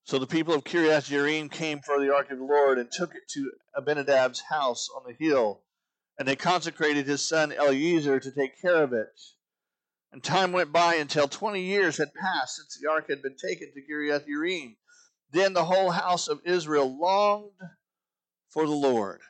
So 0.06 0.20
the 0.20 0.26
people 0.28 0.54
of 0.54 0.62
Kiriath 0.62 1.10
Jearim 1.10 1.50
came 1.50 1.80
for 1.80 1.98
the 1.98 2.14
ark 2.14 2.30
of 2.30 2.38
the 2.38 2.44
Lord 2.44 2.78
and 2.78 2.88
took 2.88 3.16
it 3.16 3.28
to 3.30 3.50
Abinadab's 3.76 4.40
house 4.40 4.88
on 4.94 5.02
the 5.04 5.16
hill, 5.18 5.62
and 6.16 6.28
they 6.28 6.36
consecrated 6.36 7.08
his 7.08 7.26
son 7.26 7.50
Eleazar 7.50 8.20
to 8.20 8.30
take 8.30 8.62
care 8.62 8.84
of 8.84 8.92
it. 8.92 9.20
And 10.12 10.22
time 10.22 10.52
went 10.52 10.70
by 10.70 10.94
until 10.94 11.26
twenty 11.26 11.62
years 11.62 11.98
had 11.98 12.14
passed 12.14 12.54
since 12.54 12.78
the 12.80 12.88
ark 12.88 13.08
had 13.08 13.20
been 13.20 13.34
taken 13.34 13.72
to 13.74 13.82
Kiriath 13.82 14.28
Jearim. 14.28 14.76
Then 15.32 15.54
the 15.54 15.64
whole 15.64 15.90
house 15.90 16.28
of 16.28 16.40
Israel 16.44 16.96
longed 16.96 17.58
for 18.50 18.64
the 18.64 18.70
Lord. 18.70 19.22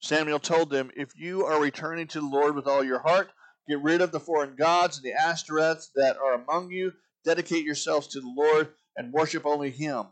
Samuel 0.00 0.38
told 0.38 0.70
them, 0.70 0.90
If 0.96 1.10
you 1.18 1.44
are 1.44 1.60
returning 1.60 2.06
to 2.06 2.20
the 2.20 2.26
Lord 2.26 2.54
with 2.54 2.66
all 2.66 2.82
your 2.82 3.00
heart, 3.00 3.30
get 3.68 3.82
rid 3.82 4.00
of 4.00 4.10
the 4.10 4.20
foreign 4.20 4.56
gods 4.56 4.96
and 4.96 5.04
the 5.04 5.20
Ashtoreths 5.20 5.88
that 5.96 6.16
are 6.16 6.32
among 6.32 6.70
you, 6.70 6.94
dedicate 7.26 7.66
yourselves 7.66 8.06
to 8.06 8.20
the 8.22 8.34
Lord 8.34 8.72
and 8.96 9.12
worship 9.12 9.46
only 9.46 9.70
him. 9.70 10.06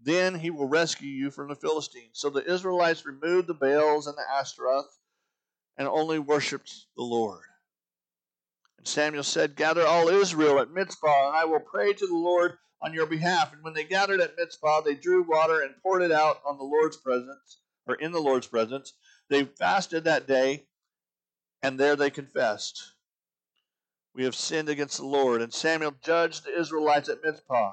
Then 0.00 0.36
he 0.38 0.50
will 0.50 0.68
rescue 0.68 1.08
you 1.08 1.30
from 1.30 1.48
the 1.48 1.56
Philistines. 1.56 2.12
So 2.12 2.30
the 2.30 2.50
Israelites 2.50 3.04
removed 3.04 3.48
the 3.48 3.54
Baals 3.54 4.06
and 4.06 4.16
the 4.16 4.24
Ashtaroth 4.30 4.98
and 5.76 5.88
only 5.88 6.18
worshipped 6.18 6.86
the 6.96 7.02
Lord. 7.02 7.42
And 8.76 8.86
Samuel 8.86 9.24
said, 9.24 9.56
Gather 9.56 9.86
all 9.86 10.08
Israel 10.08 10.60
at 10.60 10.70
Mizpah, 10.70 11.28
and 11.28 11.36
I 11.36 11.44
will 11.44 11.60
pray 11.60 11.92
to 11.92 12.06
the 12.06 12.14
Lord 12.16 12.58
on 12.80 12.94
your 12.94 13.06
behalf. 13.06 13.52
And 13.52 13.62
when 13.62 13.74
they 13.74 13.84
gathered 13.84 14.20
at 14.20 14.36
Mizpah, 14.36 14.82
they 14.82 14.94
drew 14.94 15.22
water 15.22 15.62
and 15.62 15.80
poured 15.82 16.02
it 16.02 16.12
out 16.12 16.40
on 16.46 16.58
the 16.58 16.64
Lord's 16.64 16.96
presence, 16.96 17.58
or 17.86 17.96
in 17.96 18.12
the 18.12 18.20
Lord's 18.20 18.46
presence. 18.46 18.92
They 19.28 19.44
fasted 19.44 20.04
that 20.04 20.26
day, 20.26 20.66
and 21.62 21.78
there 21.78 21.96
they 21.96 22.10
confessed, 22.10 22.92
We 24.14 24.24
have 24.24 24.34
sinned 24.34 24.68
against 24.68 24.98
the 24.98 25.06
Lord. 25.06 25.42
And 25.42 25.52
Samuel 25.52 25.94
judged 26.02 26.44
the 26.44 26.58
Israelites 26.58 27.08
at 27.08 27.22
Mizpah. 27.24 27.72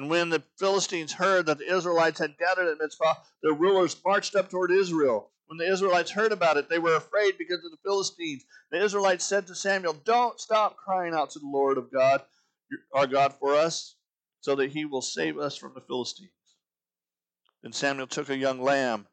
And 0.00 0.08
when 0.08 0.30
the 0.30 0.42
Philistines 0.58 1.12
heard 1.12 1.44
that 1.44 1.58
the 1.58 1.70
Israelites 1.70 2.20
had 2.20 2.38
gathered 2.38 2.68
at 2.68 2.78
Mizpah, 2.78 3.16
their 3.42 3.52
rulers 3.52 3.94
marched 4.02 4.34
up 4.34 4.48
toward 4.48 4.70
Israel. 4.70 5.30
When 5.46 5.58
the 5.58 5.70
Israelites 5.70 6.10
heard 6.10 6.32
about 6.32 6.56
it, 6.56 6.70
they 6.70 6.78
were 6.78 6.96
afraid 6.96 7.36
because 7.36 7.62
of 7.66 7.70
the 7.70 7.76
Philistines. 7.84 8.46
The 8.70 8.82
Israelites 8.82 9.26
said 9.26 9.46
to 9.46 9.54
Samuel, 9.54 9.92
Don't 9.92 10.40
stop 10.40 10.78
crying 10.78 11.12
out 11.12 11.28
to 11.32 11.38
the 11.38 11.46
Lord 11.46 11.76
of 11.76 11.92
God, 11.92 12.22
our 12.94 13.06
God, 13.06 13.34
for 13.34 13.54
us, 13.54 13.94
so 14.40 14.54
that 14.54 14.70
he 14.70 14.86
will 14.86 15.02
save 15.02 15.36
us 15.36 15.54
from 15.54 15.74
the 15.74 15.82
Philistines. 15.82 16.30
Then 17.62 17.74
Samuel 17.74 18.06
took 18.06 18.30
a 18.30 18.36
young 18.38 18.62
lamb 18.62 19.06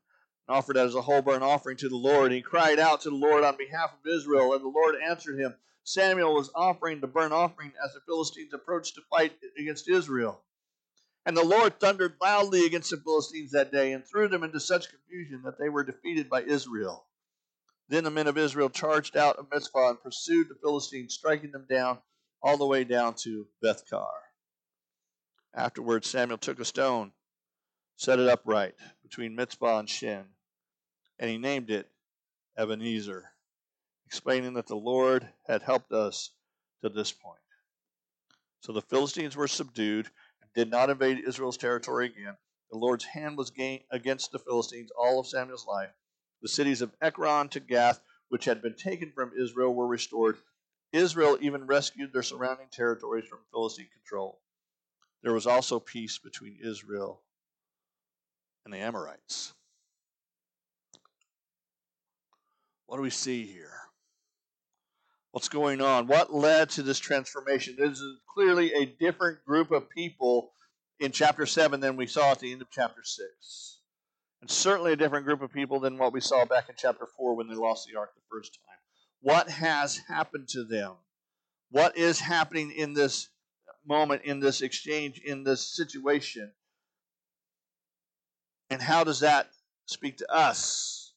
and 0.47 0.55
offered 0.55 0.77
it 0.77 0.85
as 0.85 0.95
a 0.95 1.01
whole 1.01 1.21
burnt 1.21 1.43
offering 1.43 1.75
to 1.79 1.89
the 1.89 1.97
Lord. 1.97 2.31
He 2.31 2.41
cried 2.41 2.79
out 2.79 3.01
to 3.01 3.09
the 3.09 3.15
Lord 3.17 3.43
on 3.43 3.57
behalf 3.57 3.91
of 3.91 4.09
Israel, 4.09 4.53
and 4.53 4.63
the 4.63 4.69
Lord 4.69 4.95
answered 5.05 5.37
him. 5.37 5.53
Samuel 5.83 6.33
was 6.33 6.49
offering 6.55 7.01
the 7.01 7.07
burnt 7.07 7.33
offering 7.33 7.73
as 7.83 7.93
the 7.93 7.99
Philistines 8.05 8.53
approached 8.53 8.95
to 8.95 9.01
fight 9.09 9.33
against 9.59 9.89
Israel. 9.89 10.43
And 11.27 11.35
the 11.35 11.43
Lord 11.43 11.77
thundered 11.77 12.15
loudly 12.21 12.65
against 12.65 12.89
the 12.89 12.95
Philistines 12.95 13.51
that 13.51 13.69
day 13.69 13.91
and 13.91 14.07
threw 14.07 14.29
them 14.29 14.43
into 14.43 14.61
such 14.61 14.89
confusion 14.89 15.41
that 15.43 15.59
they 15.59 15.67
were 15.67 15.83
defeated 15.83 16.29
by 16.29 16.43
Israel. 16.43 17.05
Then 17.89 18.05
the 18.05 18.09
men 18.09 18.27
of 18.27 18.37
Israel 18.37 18.69
charged 18.69 19.17
out 19.17 19.35
of 19.35 19.47
Mizpah 19.51 19.89
and 19.89 20.01
pursued 20.01 20.47
the 20.47 20.55
Philistines, 20.55 21.13
striking 21.13 21.51
them 21.51 21.65
down 21.69 21.97
all 22.41 22.55
the 22.55 22.65
way 22.65 22.85
down 22.85 23.13
to 23.23 23.45
Bethkar. 23.61 24.07
Afterwards, 25.53 26.09
Samuel 26.09 26.37
took 26.37 26.61
a 26.61 26.65
stone, 26.65 27.11
set 27.97 28.19
it 28.19 28.29
upright 28.29 28.75
between 29.03 29.35
Mizpah 29.35 29.79
and 29.79 29.89
Shen, 29.89 30.23
and 31.19 31.29
he 31.29 31.37
named 31.37 31.69
it 31.69 31.89
Ebenezer, 32.57 33.25
explaining 34.05 34.53
that 34.53 34.67
the 34.67 34.77
Lord 34.77 35.27
had 35.45 35.61
helped 35.61 35.91
us 35.91 36.31
to 36.81 36.87
this 36.87 37.11
point. 37.11 37.41
So 38.61 38.71
the 38.71 38.81
Philistines 38.81 39.35
were 39.35 39.49
subdued 39.49 40.09
did 40.57 40.71
not 40.71 40.89
invade 40.89 41.19
Israel's 41.19 41.55
territory 41.55 42.07
again. 42.07 42.35
The 42.71 42.79
Lord's 42.79 43.05
hand 43.05 43.37
was 43.37 43.51
against 43.91 44.31
the 44.31 44.39
Philistines 44.39 44.89
all 44.97 45.19
of 45.19 45.27
Samuel's 45.27 45.67
life. 45.67 45.91
The 46.41 46.49
cities 46.49 46.81
of 46.81 46.91
Ekron 46.99 47.49
to 47.49 47.59
Gath, 47.59 48.01
which 48.29 48.45
had 48.45 48.63
been 48.63 48.73
taken 48.73 49.11
from 49.11 49.33
Israel, 49.39 49.75
were 49.75 49.85
restored. 49.85 50.39
Israel 50.91 51.37
even 51.41 51.67
rescued 51.67 52.11
their 52.11 52.23
surrounding 52.23 52.69
territories 52.71 53.27
from 53.29 53.45
Philistine 53.51 53.89
control. 53.93 54.41
there 55.21 55.33
was 55.33 55.45
also 55.45 55.79
peace 55.79 56.17
between 56.17 56.57
Israel 56.59 57.21
and 58.65 58.73
the 58.73 58.79
Amorites. 58.79 59.53
What 62.87 62.95
do 62.95 63.03
we 63.03 63.11
see 63.11 63.45
here? 63.45 63.76
What's 65.37 65.49
going 65.49 65.81
on? 65.81 66.07
What 66.07 66.33
led 66.33 66.71
to 66.71 66.81
this 66.81 66.97
transformation? 66.97 67.75
This 67.77 67.99
is 67.99 68.17
clearly 68.33 68.73
a 68.73 68.87
different 68.87 69.45
group 69.45 69.69
of 69.69 69.87
people 69.87 70.51
in 70.99 71.11
chapter 71.11 71.45
7 71.45 71.79
than 71.79 71.95
we 71.95 72.07
saw 72.07 72.31
at 72.31 72.39
the 72.39 72.51
end 72.51 72.63
of 72.63 72.71
chapter 72.71 73.03
6. 73.03 73.79
And 74.41 74.49
certainly 74.49 74.93
a 74.93 74.95
different 74.95 75.27
group 75.27 75.43
of 75.43 75.53
people 75.53 75.79
than 75.79 75.99
what 75.99 76.11
we 76.11 76.21
saw 76.21 76.45
back 76.45 76.69
in 76.69 76.75
chapter 76.75 77.05
4 77.15 77.35
when 77.35 77.47
they 77.47 77.53
lost 77.53 77.85
the 77.85 77.99
ark 77.99 78.15
the 78.15 78.35
first 78.35 78.55
time. 78.55 78.79
What 79.21 79.47
has 79.47 80.01
happened 80.07 80.47
to 80.53 80.63
them? 80.63 80.93
What 81.69 81.95
is 81.95 82.19
happening 82.19 82.71
in 82.71 82.95
this 82.95 83.29
moment, 83.87 84.23
in 84.23 84.39
this 84.39 84.63
exchange, 84.63 85.21
in 85.23 85.43
this 85.43 85.61
situation? 85.61 86.51
And 88.71 88.81
how 88.81 89.03
does 89.03 89.19
that 89.19 89.51
speak 89.85 90.17
to 90.17 90.33
us 90.33 91.13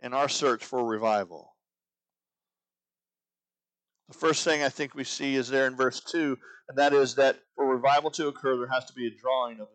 in 0.00 0.14
our 0.14 0.30
search 0.30 0.64
for 0.64 0.82
revival? 0.82 1.53
The 4.08 4.18
first 4.18 4.44
thing 4.44 4.62
I 4.62 4.68
think 4.68 4.94
we 4.94 5.04
see 5.04 5.34
is 5.34 5.48
there 5.48 5.66
in 5.66 5.76
verse 5.76 6.00
2, 6.00 6.38
and 6.68 6.78
that 6.78 6.92
is 6.92 7.14
that 7.14 7.38
for 7.56 7.66
revival 7.66 8.10
to 8.12 8.28
occur, 8.28 8.56
there 8.56 8.68
has 8.68 8.84
to 8.86 8.92
be 8.92 9.06
a 9.06 9.10
drawing 9.10 9.60
of 9.60 9.68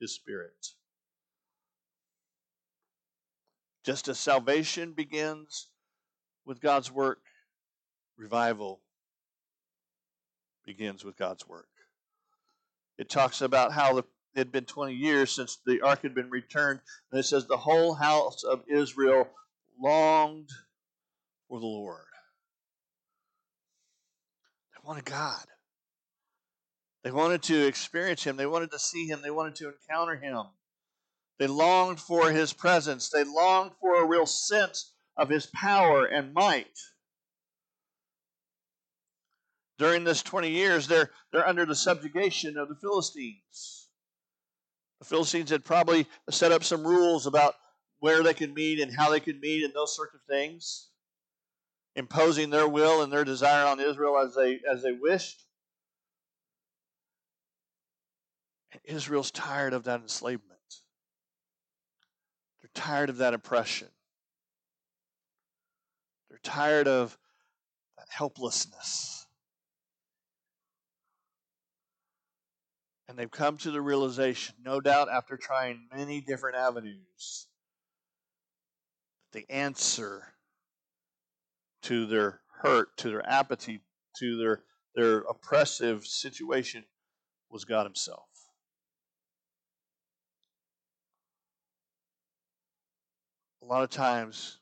His 0.00 0.14
Spirit. 0.14 0.66
Just 3.84 4.08
as 4.08 4.18
salvation 4.18 4.92
begins 4.92 5.68
with 6.44 6.60
God's 6.60 6.90
work, 6.90 7.20
revival 8.16 8.80
begins 10.64 11.04
with 11.04 11.16
God's 11.16 11.46
work. 11.46 11.68
It 12.98 13.08
talks 13.08 13.40
about 13.40 13.72
how 13.72 13.98
it 13.98 14.04
had 14.34 14.50
been 14.50 14.64
20 14.64 14.94
years 14.94 15.30
since 15.30 15.58
the 15.64 15.82
ark 15.82 16.02
had 16.02 16.14
been 16.14 16.30
returned, 16.30 16.80
and 17.12 17.20
it 17.20 17.24
says 17.24 17.46
the 17.46 17.56
whole 17.56 17.94
house 17.94 18.42
of 18.42 18.64
Israel 18.68 19.28
longed 19.80 20.48
for 21.48 21.60
the 21.60 21.66
Lord. 21.66 22.02
Wanted 24.86 25.04
God. 25.04 25.44
They 27.02 27.10
wanted 27.10 27.42
to 27.44 27.66
experience 27.66 28.24
Him. 28.24 28.36
They 28.36 28.46
wanted 28.46 28.70
to 28.70 28.78
see 28.78 29.06
Him. 29.06 29.20
They 29.22 29.30
wanted 29.30 29.56
to 29.56 29.68
encounter 29.68 30.16
Him. 30.16 30.44
They 31.38 31.46
longed 31.46 32.00
for 32.00 32.30
His 32.30 32.52
presence. 32.52 33.10
They 33.10 33.24
longed 33.24 33.72
for 33.80 34.00
a 34.00 34.06
real 34.06 34.26
sense 34.26 34.92
of 35.16 35.28
His 35.28 35.46
power 35.46 36.06
and 36.06 36.32
might 36.32 36.78
during 39.78 40.04
this 40.04 40.22
20 40.22 40.50
years, 40.50 40.86
they're, 40.86 41.10
they're 41.32 41.46
under 41.46 41.66
the 41.66 41.74
subjugation 41.74 42.56
of 42.56 42.68
the 42.68 42.76
Philistines. 42.76 43.88
The 45.00 45.06
Philistines 45.06 45.50
had 45.50 45.64
probably 45.64 46.06
set 46.30 46.52
up 46.52 46.64
some 46.64 46.86
rules 46.86 47.26
about 47.26 47.54
where 47.98 48.22
they 48.22 48.34
could 48.34 48.54
meet 48.54 48.80
and 48.80 48.94
how 48.94 49.10
they 49.10 49.20
could 49.20 49.40
meet 49.40 49.64
and 49.64 49.74
those 49.74 49.94
sorts 49.94 50.14
of 50.14 50.20
things, 50.28 50.88
imposing 51.96 52.50
their 52.50 52.68
will 52.68 53.02
and 53.02 53.10
their 53.12 53.24
desire 53.24 53.66
on 53.66 53.80
Israel 53.80 54.18
as 54.18 54.34
they, 54.34 54.60
as 54.70 54.82
they 54.82 54.92
wished. 54.92 55.44
And 58.70 58.82
Israel's 58.84 59.30
tired 59.30 59.72
of 59.72 59.84
that 59.84 60.02
enslavement. 60.02 60.52
They're 62.60 62.70
tired 62.74 63.08
of 63.08 63.16
that 63.16 63.32
oppression. 63.32 63.88
They're 66.28 66.38
tired 66.42 66.86
of 66.86 67.16
that 67.96 68.08
helplessness. 68.10 69.26
And 73.08 73.18
they've 73.18 73.30
come 73.30 73.56
to 73.58 73.70
the 73.70 73.80
realization, 73.80 74.56
no 74.62 74.80
doubt 74.80 75.08
after 75.10 75.38
trying 75.38 75.88
many 75.94 76.20
different 76.20 76.56
avenues, 76.56 77.46
that 79.32 79.38
the 79.38 79.50
answer 79.50 80.34
to 81.86 82.04
their 82.04 82.40
hurt, 82.62 82.96
to 82.96 83.08
their 83.08 83.28
apathy, 83.28 83.80
to 84.18 84.36
their, 84.36 84.62
their 84.96 85.18
oppressive 85.18 86.04
situation 86.04 86.84
was 87.48 87.64
God 87.64 87.86
Himself. 87.86 88.26
A 93.62 93.66
lot 93.66 93.84
of 93.84 93.90
times 93.90 94.58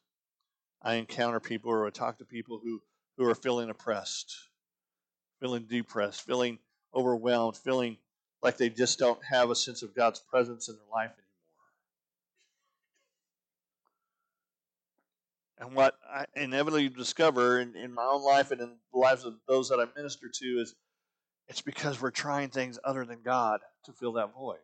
I 0.83 0.95
encounter 0.97 1.41
people 1.41 1.71
or 1.71 1.87
I 1.87 1.91
talk 1.91 2.19
to 2.19 2.27
people 2.27 2.61
who, 2.63 2.83
who 3.17 3.27
are 3.27 3.35
feeling 3.35 3.71
oppressed, 3.71 4.37
feeling 5.41 5.65
depressed, 5.65 6.27
feeling 6.27 6.59
overwhelmed, 6.95 7.57
feeling 7.57 7.97
like 8.43 8.59
they 8.59 8.69
just 8.69 8.99
don't 8.99 9.25
have 9.25 9.49
a 9.49 9.57
sense 9.57 9.83
of 9.83 9.97
God's 9.97 10.21
presence 10.21 10.69
in 10.69 10.75
their 10.75 10.93
life 10.93 11.13
And 15.65 15.75
what 15.75 15.95
I 16.07 16.27
inevitably 16.37 16.91
discover 16.91 17.59
in, 17.59 17.75
in 17.75 17.95
my 17.95 18.05
own 18.05 18.23
life 18.23 18.51
and 18.51 18.61
in 18.61 18.77
the 18.93 18.99
lives 18.99 19.25
of 19.25 19.35
those 19.49 19.71
that 19.71 19.81
I 19.81 19.87
minister 19.97 20.29
to 20.29 20.45
is 20.61 20.75
it's 21.49 21.63
because 21.63 22.03
we're 22.03 22.11
trying 22.11 22.51
things 22.51 22.79
other 22.85 23.07
than 23.07 23.23
God 23.23 23.61
to 23.85 23.93
fill 23.93 24.13
that 24.13 24.35
void. 24.35 24.59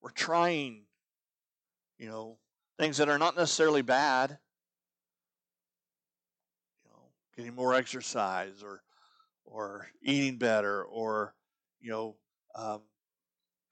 We're 0.00 0.10
trying, 0.10 0.82
you 1.98 2.08
know, 2.08 2.38
things 2.78 2.98
that 2.98 3.08
are 3.08 3.18
not 3.18 3.36
necessarily 3.36 3.82
bad. 3.82 4.38
You 6.84 6.90
know, 6.92 7.02
getting 7.36 7.54
more 7.54 7.74
exercise 7.74 8.62
or 8.62 8.82
or 9.44 9.88
eating 10.00 10.38
better 10.38 10.84
or 10.84 11.34
you 11.80 11.90
know, 11.90 12.16
um, 12.54 12.82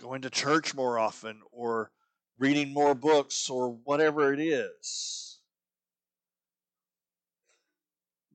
going 0.01 0.23
to 0.23 0.31
church 0.31 0.75
more 0.75 0.99
often 0.99 1.41
or 1.53 1.93
reading 2.37 2.73
more 2.73 2.97
books 2.97 3.49
or 3.49 3.71
whatever 3.85 4.33
it 4.33 4.41
is. 4.41 5.38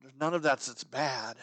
There's 0.04 0.20
none 0.20 0.34
of 0.34 0.42
that 0.42 0.60
that's 0.60 0.84
bad. 0.84 1.36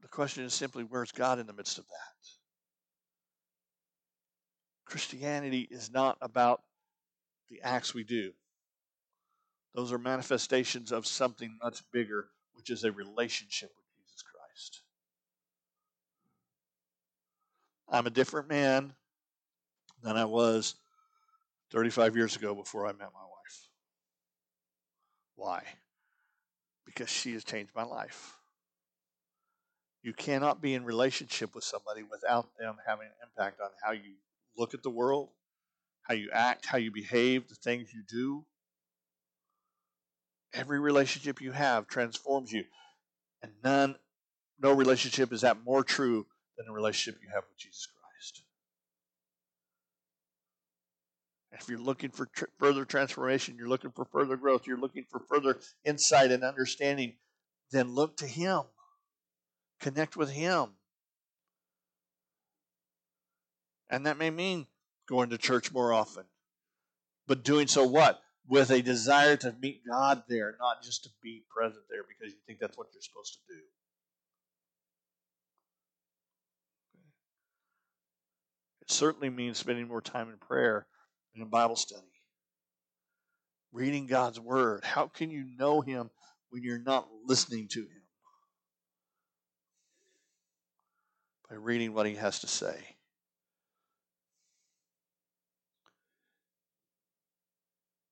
The 0.00 0.08
question 0.08 0.42
is 0.42 0.52
simply 0.52 0.82
where's 0.82 1.12
God 1.12 1.38
in 1.38 1.46
the 1.46 1.52
midst 1.52 1.78
of 1.78 1.84
that? 1.86 2.28
Christianity 4.84 5.68
is 5.70 5.92
not 5.92 6.18
about 6.20 6.62
the 7.50 7.60
acts 7.62 7.94
we 7.94 8.02
do. 8.02 8.32
Those 9.76 9.92
are 9.92 9.98
manifestations 9.98 10.90
of 10.90 11.06
something 11.06 11.56
much 11.62 11.82
bigger, 11.92 12.30
which 12.54 12.68
is 12.68 12.82
a 12.82 12.90
relationship 12.90 13.70
with 13.76 13.86
Jesus 13.96 14.24
Christ. 14.24 14.80
I'm 17.88 18.08
a 18.08 18.10
different 18.10 18.48
man 18.48 18.92
than 20.02 20.16
I 20.16 20.24
was 20.24 20.74
35 21.70 22.16
years 22.16 22.34
ago 22.34 22.56
before 22.56 22.88
I 22.88 22.90
met 22.90 23.12
my 23.14 23.20
wife. 23.20 23.68
Why? 25.36 25.62
Because 26.92 27.08
she 27.08 27.32
has 27.32 27.44
changed 27.44 27.72
my 27.74 27.84
life. 27.84 28.36
You 30.02 30.12
cannot 30.12 30.60
be 30.60 30.74
in 30.74 30.84
relationship 30.84 31.54
with 31.54 31.64
somebody 31.64 32.02
without 32.02 32.48
them 32.58 32.76
having 32.86 33.06
an 33.06 33.12
impact 33.22 33.60
on 33.60 33.70
how 33.82 33.92
you 33.92 34.14
look 34.58 34.74
at 34.74 34.82
the 34.82 34.90
world, 34.90 35.28
how 36.02 36.14
you 36.14 36.30
act, 36.32 36.66
how 36.66 36.78
you 36.78 36.90
behave, 36.90 37.48
the 37.48 37.54
things 37.54 37.90
you 37.94 38.02
do. 38.08 38.44
Every 40.52 40.80
relationship 40.80 41.40
you 41.40 41.52
have 41.52 41.86
transforms 41.86 42.52
you. 42.52 42.64
And 43.42 43.52
none, 43.64 43.96
no 44.60 44.72
relationship 44.72 45.32
is 45.32 45.42
that 45.42 45.64
more 45.64 45.82
true 45.84 46.26
than 46.56 46.66
the 46.66 46.72
relationship 46.72 47.20
you 47.22 47.28
have 47.32 47.44
with 47.48 47.58
Jesus 47.58 47.86
Christ. 47.86 48.01
If 51.52 51.68
you're 51.68 51.78
looking 51.78 52.10
for 52.10 52.26
tr- 52.26 52.46
further 52.58 52.84
transformation, 52.84 53.56
you're 53.58 53.68
looking 53.68 53.90
for 53.90 54.06
further 54.06 54.36
growth, 54.36 54.66
you're 54.66 54.80
looking 54.80 55.04
for 55.10 55.20
further 55.20 55.58
insight 55.84 56.32
and 56.32 56.42
understanding, 56.42 57.14
then 57.70 57.94
look 57.94 58.16
to 58.18 58.26
Him. 58.26 58.62
Connect 59.80 60.16
with 60.16 60.30
Him. 60.30 60.70
And 63.90 64.06
that 64.06 64.16
may 64.16 64.30
mean 64.30 64.66
going 65.06 65.30
to 65.30 65.38
church 65.38 65.72
more 65.72 65.92
often. 65.92 66.24
But 67.26 67.44
doing 67.44 67.66
so 67.66 67.86
what? 67.86 68.20
With 68.48 68.70
a 68.70 68.80
desire 68.80 69.36
to 69.36 69.54
meet 69.60 69.82
God 69.86 70.24
there, 70.28 70.56
not 70.58 70.82
just 70.82 71.04
to 71.04 71.10
be 71.22 71.44
present 71.54 71.84
there 71.90 72.02
because 72.02 72.32
you 72.32 72.40
think 72.46 72.58
that's 72.58 72.76
what 72.78 72.88
you're 72.92 73.02
supposed 73.02 73.34
to 73.34 73.54
do. 73.54 73.60
It 78.80 78.90
certainly 78.90 79.30
means 79.30 79.58
spending 79.58 79.86
more 79.86 80.00
time 80.00 80.30
in 80.30 80.38
prayer 80.38 80.86
in 81.34 81.44
Bible 81.46 81.76
study. 81.76 82.02
Reading 83.72 84.06
God's 84.06 84.38
Word. 84.38 84.84
How 84.84 85.06
can 85.06 85.30
you 85.30 85.46
know 85.58 85.80
Him 85.80 86.10
when 86.50 86.62
you're 86.62 86.78
not 86.78 87.08
listening 87.26 87.68
to 87.68 87.80
Him? 87.80 88.02
By 91.48 91.56
reading 91.56 91.94
what 91.94 92.06
He 92.06 92.14
has 92.16 92.40
to 92.40 92.46
say. 92.46 92.76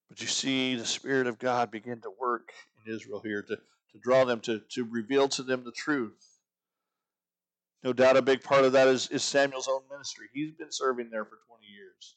But 0.09 0.21
you 0.21 0.27
see 0.27 0.75
the 0.75 0.87
Spirit 0.87 1.27
of 1.27 1.39
God 1.39 1.71
begin 1.71 2.01
to 2.01 2.11
work 2.19 2.53
in 2.85 2.93
Israel 2.93 3.21
here 3.21 3.43
to, 3.43 3.57
to 3.57 3.99
draw 4.03 4.25
them, 4.25 4.41
to, 4.41 4.61
to 4.71 4.85
reveal 4.85 5.29
to 5.29 5.43
them 5.43 5.63
the 5.65 5.73
truth. 5.73 6.27
No 7.83 7.93
doubt 7.93 8.17
a 8.17 8.23
big 8.23 8.43
part 8.43 8.65
of 8.65 8.73
that 8.73 8.89
is, 8.89 9.09
is 9.09 9.23
Samuel's 9.23 9.69
own 9.69 9.83
ministry. 9.91 10.27
He's 10.35 10.53
been 10.53 10.73
serving 10.73 11.11
there 11.11 11.25
for 11.25 11.39
20 11.49 11.65
years. 11.67 12.17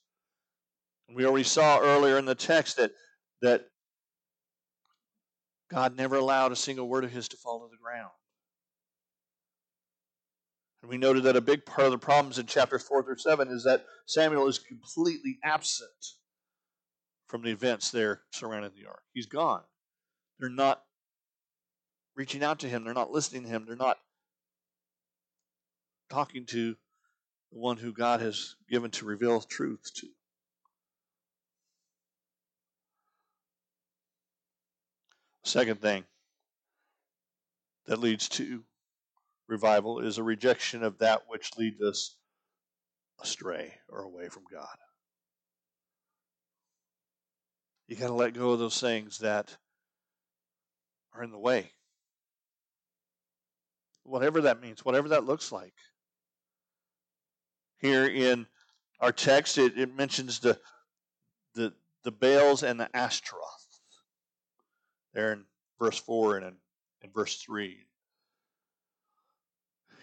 We 1.09 1.25
already 1.25 1.43
saw 1.43 1.79
earlier 1.79 2.17
in 2.17 2.25
the 2.25 2.35
text 2.35 2.77
that, 2.77 2.91
that 3.41 3.65
God 5.69 5.95
never 5.95 6.15
allowed 6.15 6.51
a 6.51 6.55
single 6.55 6.87
word 6.87 7.03
of 7.03 7.11
his 7.11 7.27
to 7.29 7.37
fall 7.37 7.59
to 7.59 7.67
the 7.69 7.81
ground. 7.81 8.11
And 10.81 10.89
we 10.89 10.97
noted 10.97 11.23
that 11.23 11.35
a 11.35 11.41
big 11.41 11.65
part 11.65 11.85
of 11.85 11.91
the 11.91 11.97
problems 11.97 12.39
in 12.39 12.45
chapters 12.45 12.83
4 12.83 13.03
through 13.03 13.17
7 13.17 13.47
is 13.47 13.63
that 13.63 13.85
Samuel 14.05 14.47
is 14.47 14.59
completely 14.59 15.39
absent 15.43 15.89
from 17.27 17.41
the 17.41 17.51
events 17.51 17.89
there 17.89 18.21
surrounding 18.31 18.71
the 18.75 18.87
ark. 18.87 19.03
He's 19.13 19.25
gone. 19.25 19.63
They're 20.39 20.49
not 20.49 20.83
reaching 22.15 22.43
out 22.43 22.59
to 22.59 22.69
him, 22.69 22.83
they're 22.83 22.93
not 22.93 23.11
listening 23.11 23.43
to 23.43 23.49
him, 23.49 23.65
they're 23.65 23.75
not 23.75 23.97
talking 26.09 26.45
to 26.45 26.75
the 27.51 27.59
one 27.59 27.77
who 27.77 27.91
God 27.91 28.21
has 28.21 28.55
given 28.69 28.91
to 28.91 29.05
reveal 29.05 29.41
truth 29.41 29.89
to. 29.95 30.07
Second 35.43 35.81
thing 35.81 36.05
that 37.85 37.99
leads 37.99 38.29
to 38.29 38.63
revival 39.47 39.99
is 39.99 40.17
a 40.17 40.23
rejection 40.23 40.83
of 40.83 40.97
that 40.99 41.23
which 41.27 41.57
leads 41.57 41.81
us 41.81 42.15
astray 43.21 43.73
or 43.89 44.03
away 44.03 44.29
from 44.29 44.43
God. 44.51 44.75
You 47.87 47.97
got 47.97 48.07
to 48.07 48.13
let 48.13 48.33
go 48.33 48.51
of 48.51 48.59
those 48.59 48.79
things 48.79 49.19
that 49.19 49.55
are 51.13 51.23
in 51.23 51.31
the 51.31 51.37
way. 51.37 51.71
Whatever 54.03 54.41
that 54.41 54.61
means, 54.61 54.83
whatever 54.83 55.09
that 55.09 55.25
looks 55.25 55.51
like. 55.51 55.73
Here 57.79 58.07
in 58.07 58.47
our 59.01 59.11
text, 59.11 59.57
it, 59.57 59.77
it 59.77 59.93
mentions 59.93 60.39
the, 60.39 60.57
the, 61.53 61.73
the 62.03 62.11
Baals 62.11 62.63
and 62.63 62.79
the 62.79 62.89
Ashtaroth. 62.95 63.62
There 65.13 65.33
in 65.33 65.45
verse 65.79 65.97
4 65.99 66.37
and 66.37 66.45
in, 66.47 66.55
in 67.03 67.11
verse 67.11 67.37
3. 67.37 67.77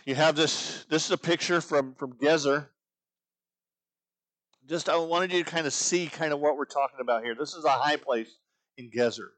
You 0.05 0.15
have 0.15 0.37
this, 0.37 0.85
this 0.89 1.05
is 1.05 1.11
a 1.11 1.19
picture 1.19 1.61
from, 1.61 1.95
from 1.95 2.15
Gezer. 2.15 2.69
Just 4.69 4.89
I 4.89 4.97
wanted 4.97 5.33
you 5.33 5.43
to 5.43 5.51
kind 5.51 5.67
of 5.67 5.73
see 5.73 6.07
kind 6.07 6.33
of 6.33 6.41
what 6.41 6.57
we're 6.57 6.65
talking 6.65 7.01
about 7.01 7.25
here. 7.25 7.35
This 7.35 7.55
is 7.55 7.65
a 7.65 7.71
high 7.71 7.97
place 7.97 8.31
in 8.77 8.91
Gezer. 8.91 9.29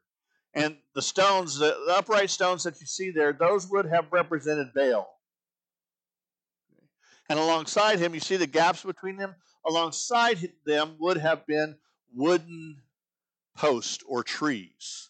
And 0.55 0.77
the 0.95 1.03
stones, 1.03 1.59
the, 1.59 1.77
the 1.87 1.95
upright 1.97 2.31
stones 2.31 2.65
that 2.65 2.81
you 2.81 2.87
see 2.87 3.11
there, 3.11 3.33
those 3.33 3.69
would 3.71 3.87
have 3.87 4.07
represented 4.11 4.69
Baal. 4.75 5.09
And 7.31 7.39
alongside 7.39 7.99
him, 7.99 8.13
you 8.13 8.21
see 8.21 8.37
the 8.37 8.47
gaps 8.47 8.83
between 8.83 9.17
them? 9.17 9.35
Alongside 9.67 10.53
them 10.67 10.97
would 10.99 11.17
have 11.17 11.47
been 11.47 11.77
wooden 12.15 12.83
posts 13.57 14.03
or 14.07 14.23
trees. 14.23 15.09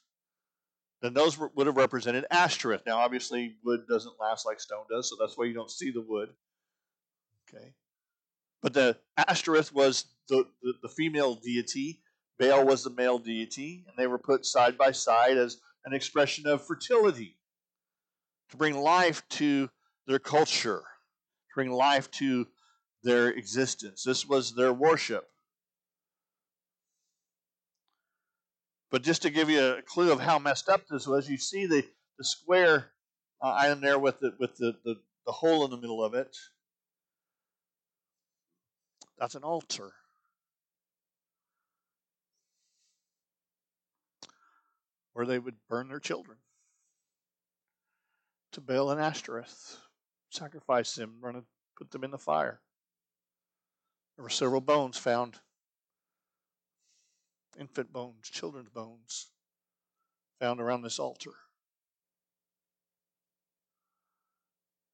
Then 1.03 1.15
those 1.15 1.37
would 1.37 1.67
have 1.67 1.77
represented 1.77 2.25
Ashtoreth. 2.31 2.87
Now, 2.87 2.99
obviously, 2.99 3.57
wood 3.65 3.87
doesn't 3.89 4.21
last 4.21 4.47
like 4.47 4.61
stone 4.61 4.85
does, 4.89 5.11
so 5.11 5.17
that's 5.19 5.37
why 5.37 5.47
you 5.47 5.53
don't 5.53 5.71
see 5.71 5.91
the 5.91 6.01
wood. 6.01 6.29
Okay. 7.49 7.75
But 8.63 8.73
the 8.73 8.97
Ashtoreth 9.17 9.75
was 9.75 10.07
the, 10.29 10.47
the, 10.63 10.75
the 10.83 10.89
female 10.89 11.35
deity, 11.35 12.01
Baal 12.39 12.65
was 12.65 12.85
the 12.85 12.91
male 12.91 13.19
deity, 13.19 13.85
and 13.89 13.97
they 13.97 14.07
were 14.07 14.19
put 14.19 14.47
side 14.47 14.79
by 14.79 14.93
side 14.93 15.37
as 15.37 15.59
an 15.85 15.93
expression 15.93 16.47
of 16.47 16.65
fertility 16.65 17.37
to 18.51 18.57
bring 18.57 18.77
life 18.77 19.29
to 19.31 19.69
their 20.07 20.21
culture, 20.21 20.83
to 20.83 21.55
bring 21.57 21.73
life 21.73 22.11
to 22.13 22.47
their 23.03 23.29
existence. 23.31 24.05
This 24.05 24.27
was 24.27 24.55
their 24.55 24.73
worship. 24.73 25.29
But 28.93 29.03
just 29.03 29.23
to 29.23 29.31
give 29.31 29.49
you 29.49 29.59
a 29.59 29.83
clue 29.83 30.13
of 30.13 30.21
how 30.21 30.39
messed 30.39 30.69
up 30.69 30.87
this 30.87 31.07
was, 31.07 31.27
you 31.29 31.39
see 31.39 31.65
the, 31.65 31.83
the 32.19 32.25
square 32.25 32.91
uh, 33.41 33.55
item 33.55 33.81
there 33.81 33.99
with 33.99 34.21
the 34.21 34.35
with 34.39 34.55
the, 34.57 34.77
the, 34.85 34.97
the 35.25 35.33
hole 35.33 35.65
in 35.65 35.71
the 35.71 35.79
middle 35.79 36.05
of 36.05 36.13
it. 36.13 36.37
That's 39.19 39.35
an 39.35 39.45
altar. 39.45 39.95
Where 45.15 45.27
they 45.27 45.39
would 45.39 45.57
burn 45.71 45.89
their 45.89 45.99
children 45.99 46.37
to 48.53 48.61
Baal 48.61 48.91
and 48.91 49.01
Ashtoreth, 49.01 49.79
sacrifice 50.31 50.95
them, 50.95 51.17
run 51.23 51.37
and 51.37 51.45
put 51.79 51.91
them 51.91 52.05
in 52.05 52.11
the 52.11 52.19
fire. 52.19 52.61
There 54.17 54.23
were 54.23 54.29
several 54.29 54.61
bones 54.61 54.99
found 54.99 55.39
infant 57.59 57.93
bones, 57.93 58.29
children's 58.31 58.71
bones 58.71 59.29
found 60.41 60.61
around 60.61 60.83
this 60.83 60.99
altar. 60.99 61.33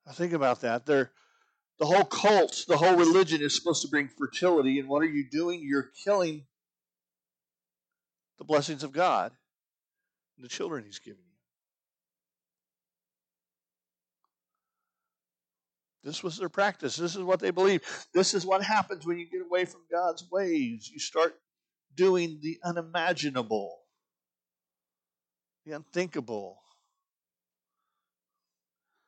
Now 0.06 0.12
think 0.12 0.32
about 0.32 0.62
that. 0.62 0.86
They're, 0.86 1.10
the 1.78 1.86
whole 1.86 2.04
cult, 2.04 2.64
the 2.66 2.76
whole 2.76 2.96
religion 2.96 3.40
is 3.40 3.54
supposed 3.54 3.82
to 3.82 3.88
bring 3.88 4.08
fertility, 4.08 4.78
and 4.78 4.88
what 4.88 5.02
are 5.02 5.06
you 5.06 5.24
doing? 5.30 5.62
You're 5.62 5.90
killing 6.04 6.44
the 8.38 8.44
blessings 8.44 8.82
of 8.82 8.92
God 8.92 9.32
and 10.36 10.44
the 10.44 10.48
children 10.48 10.84
He's 10.84 10.98
given 10.98 11.20
you. 11.20 11.28
This 16.04 16.22
was 16.22 16.38
their 16.38 16.48
practice. 16.48 16.96
This 16.96 17.16
is 17.16 17.22
what 17.22 17.40
they 17.40 17.50
believe. 17.50 17.82
This 18.14 18.32
is 18.32 18.46
what 18.46 18.62
happens 18.62 19.04
when 19.04 19.18
you 19.18 19.28
get 19.28 19.42
away 19.42 19.66
from 19.66 19.82
God's 19.90 20.24
ways. 20.30 20.88
You 20.90 20.98
start 20.98 21.38
doing 21.94 22.38
the 22.42 22.58
unimaginable, 22.64 23.78
the 25.66 25.72
unthinkable. 25.72 26.58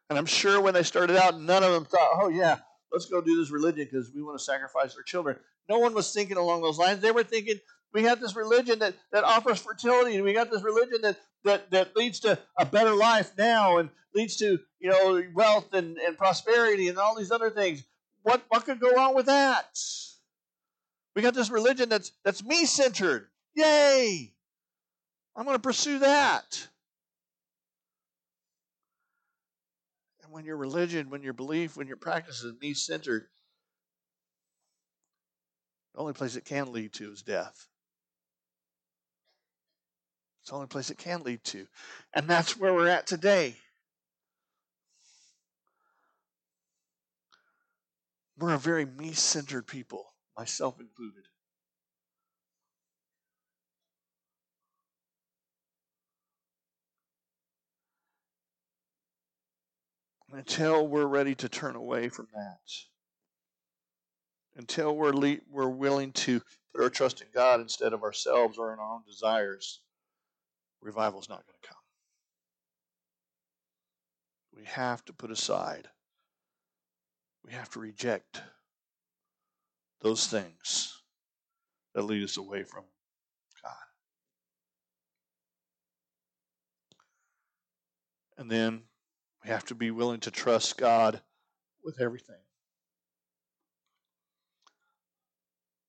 And 0.08 0.18
I'm 0.18 0.26
sure 0.26 0.60
when 0.60 0.74
they 0.74 0.82
started 0.82 1.16
out, 1.16 1.40
none 1.40 1.62
of 1.62 1.72
them 1.72 1.84
thought, 1.84 2.10
oh, 2.14 2.28
yeah, 2.28 2.58
let's 2.92 3.06
go 3.06 3.20
do 3.20 3.36
this 3.36 3.50
religion 3.50 3.86
because 3.90 4.10
we 4.12 4.22
want 4.22 4.38
to 4.38 4.44
sacrifice 4.44 4.96
our 4.96 5.02
children. 5.02 5.36
No 5.68 5.78
one 5.78 5.94
was 5.94 6.12
thinking 6.12 6.36
along 6.36 6.62
those 6.62 6.78
lines. 6.78 7.00
They 7.00 7.12
were 7.12 7.22
thinking, 7.22 7.60
we 7.92 8.04
have 8.04 8.20
this 8.20 8.36
religion 8.36 8.80
that, 8.80 8.94
that 9.12 9.24
offers 9.24 9.60
fertility, 9.60 10.16
and 10.16 10.24
we 10.24 10.32
got 10.32 10.50
this 10.50 10.62
religion 10.62 11.02
that, 11.02 11.16
that, 11.44 11.70
that 11.70 11.96
leads 11.96 12.20
to 12.20 12.38
a 12.58 12.64
better 12.64 12.94
life 12.94 13.32
now 13.38 13.78
and 13.78 13.90
leads 14.14 14.36
to 14.36 14.58
you 14.80 14.90
know 14.90 15.22
wealth 15.34 15.72
and, 15.72 15.96
and 15.98 16.18
prosperity 16.18 16.88
and 16.88 16.98
all 16.98 17.16
these 17.16 17.30
other 17.30 17.50
things. 17.50 17.84
What, 18.22 18.42
what 18.48 18.64
could 18.64 18.80
go 18.80 18.92
wrong 18.92 19.14
with 19.14 19.26
that? 19.26 19.78
We 21.14 21.22
got 21.22 21.34
this 21.34 21.50
religion 21.50 21.88
that's 21.88 22.12
that's 22.24 22.44
me 22.44 22.66
centered. 22.66 23.28
Yay! 23.54 24.32
I'm 25.36 25.44
going 25.44 25.56
to 25.56 25.62
pursue 25.62 26.00
that. 26.00 26.68
And 30.22 30.32
when 30.32 30.44
your 30.44 30.56
religion, 30.56 31.10
when 31.10 31.22
your 31.22 31.32
belief, 31.32 31.76
when 31.76 31.88
your 31.88 31.96
practice 31.96 32.42
is 32.42 32.54
me 32.60 32.74
centered, 32.74 33.26
the 35.94 36.00
only 36.00 36.12
place 36.12 36.36
it 36.36 36.44
can 36.44 36.72
lead 36.72 36.92
to 36.94 37.10
is 37.10 37.22
death. 37.22 37.66
It's 40.42 40.50
the 40.50 40.56
only 40.56 40.68
place 40.68 40.90
it 40.90 40.98
can 40.98 41.22
lead 41.22 41.42
to. 41.44 41.66
And 42.14 42.28
that's 42.28 42.56
where 42.56 42.72
we're 42.72 42.88
at 42.88 43.06
today. 43.06 43.56
We're 48.38 48.54
a 48.54 48.58
very 48.58 48.86
me 48.86 49.12
centered 49.12 49.66
people 49.66 50.06
myself 50.40 50.80
included. 50.80 51.24
Until 60.32 60.88
we're 60.88 61.04
ready 61.04 61.34
to 61.34 61.48
turn 61.50 61.76
away 61.76 62.08
from 62.08 62.28
that, 62.34 62.56
until 64.56 64.96
we're, 64.96 65.12
le- 65.12 65.40
we're 65.50 65.68
willing 65.68 66.10
to 66.12 66.40
put 66.72 66.82
our 66.82 66.88
trust 66.88 67.20
in 67.20 67.26
God 67.34 67.60
instead 67.60 67.92
of 67.92 68.02
ourselves 68.02 68.56
or 68.56 68.72
in 68.72 68.78
our 68.78 68.94
own 68.94 69.02
desires, 69.06 69.82
revival 70.80 71.20
is 71.20 71.28
not 71.28 71.44
going 71.46 71.58
to 71.60 71.68
come. 71.68 71.76
We 74.56 74.64
have 74.64 75.04
to 75.04 75.12
put 75.12 75.30
aside, 75.30 75.88
we 77.44 77.52
have 77.52 77.68
to 77.72 77.80
reject 77.80 78.40
those 80.00 80.26
things 80.26 81.02
that 81.94 82.02
lead 82.02 82.22
us 82.22 82.36
away 82.36 82.64
from 82.64 82.84
God. 83.62 83.72
And 88.38 88.50
then 88.50 88.82
we 89.44 89.50
have 89.50 89.64
to 89.66 89.74
be 89.74 89.90
willing 89.90 90.20
to 90.20 90.30
trust 90.30 90.78
God 90.78 91.20
with 91.84 92.00
everything. 92.00 92.36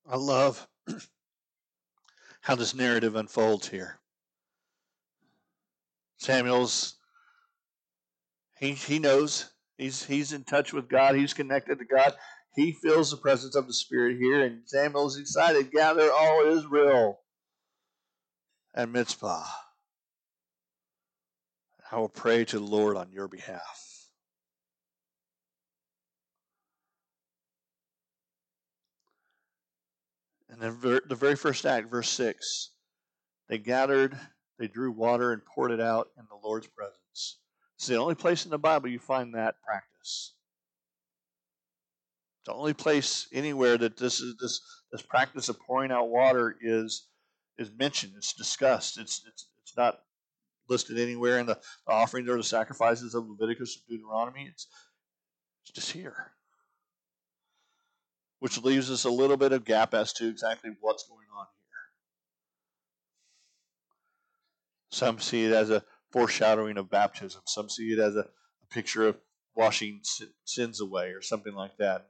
I 0.08 0.16
love 0.16 0.66
how 2.40 2.54
this 2.56 2.74
narrative 2.74 3.16
unfolds 3.16 3.68
here. 3.68 3.98
Samuel's 6.18 6.96
he 8.58 8.72
he 8.72 8.98
knows 8.98 9.52
He's 9.82 10.04
he's 10.04 10.32
in 10.32 10.44
touch 10.44 10.72
with 10.72 10.88
God. 10.88 11.16
He's 11.16 11.34
connected 11.34 11.80
to 11.80 11.84
God. 11.84 12.14
He 12.54 12.72
feels 12.72 13.10
the 13.10 13.16
presence 13.16 13.54
of 13.54 13.66
the 13.66 13.72
Spirit 13.72 14.18
here, 14.18 14.44
and 14.44 14.62
Samuel's 14.66 15.18
excited. 15.18 15.70
Gather 15.70 16.10
all 16.12 16.44
Israel 16.46 17.20
at 18.74 18.90
Mizpah. 18.90 19.44
I 21.90 21.96
will 21.96 22.08
pray 22.08 22.44
to 22.46 22.58
the 22.58 22.64
Lord 22.64 22.96
on 22.96 23.10
your 23.12 23.28
behalf. 23.28 24.08
And 30.50 30.60
then 30.60 30.78
the 31.06 31.14
very 31.14 31.36
first 31.36 31.64
act, 31.64 31.90
verse 31.90 32.10
6, 32.10 32.72
they 33.48 33.56
gathered, 33.56 34.18
they 34.58 34.68
drew 34.68 34.92
water 34.92 35.32
and 35.32 35.42
poured 35.44 35.70
it 35.70 35.80
out 35.80 36.08
in 36.18 36.24
the 36.28 36.36
Lord's 36.46 36.66
presence. 36.66 37.38
It's 37.76 37.86
the 37.86 37.96
only 37.96 38.14
place 38.14 38.44
in 38.44 38.50
the 38.50 38.58
Bible 38.58 38.90
you 38.90 38.98
find 38.98 39.34
that 39.34 39.56
practice. 39.66 40.34
The 42.46 42.52
only 42.52 42.74
place 42.74 43.28
anywhere 43.32 43.78
that 43.78 43.96
this 43.96 44.20
is 44.20 44.36
this 44.40 44.60
this 44.90 45.02
practice 45.02 45.48
of 45.48 45.60
pouring 45.60 45.92
out 45.92 46.08
water 46.08 46.56
is 46.60 47.06
is 47.58 47.70
mentioned. 47.76 48.14
It's 48.16 48.32
discussed. 48.32 48.98
It's 48.98 49.22
it's 49.26 49.48
it's 49.62 49.76
not 49.76 50.00
listed 50.68 50.98
anywhere 50.98 51.38
in 51.38 51.46
the, 51.46 51.58
the 51.86 51.92
offerings 51.92 52.28
or 52.28 52.36
the 52.36 52.42
sacrifices 52.42 53.14
of 53.14 53.28
Leviticus 53.28 53.76
or 53.76 53.94
Deuteronomy. 53.94 54.48
It's 54.50 54.66
it's 55.62 55.72
just 55.72 55.92
here 55.92 56.32
which 58.42 58.60
leaves 58.60 58.90
us 58.90 59.04
a 59.04 59.10
little 59.10 59.36
bit 59.36 59.52
of 59.52 59.64
gap 59.64 59.94
as 59.94 60.12
to 60.12 60.26
exactly 60.26 60.72
what's 60.80 61.06
going 61.06 61.28
on 61.38 61.46
here. 61.68 61.78
Some 64.90 65.20
see 65.20 65.44
it 65.44 65.52
as 65.52 65.70
a 65.70 65.84
foreshadowing 66.10 66.76
of 66.76 66.90
baptism, 66.90 67.42
some 67.46 67.68
see 67.68 67.92
it 67.92 68.00
as 68.00 68.16
a, 68.16 68.22
a 68.22 68.66
picture 68.68 69.06
of 69.06 69.16
washing 69.54 70.00
sins 70.44 70.80
away 70.80 71.10
or 71.10 71.22
something 71.22 71.54
like 71.54 71.76
that. 71.76 72.08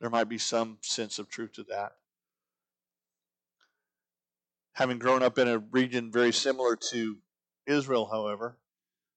There 0.00 0.10
might 0.10 0.28
be 0.28 0.38
some 0.38 0.78
sense 0.80 1.18
of 1.18 1.28
truth 1.28 1.52
to 1.54 1.64
that. 1.64 1.92
Having 4.72 4.98
grown 4.98 5.22
up 5.22 5.38
in 5.38 5.46
a 5.46 5.58
region 5.58 6.10
very 6.10 6.32
similar 6.32 6.76
to 6.90 7.18
Israel, 7.66 8.08
however, 8.10 8.56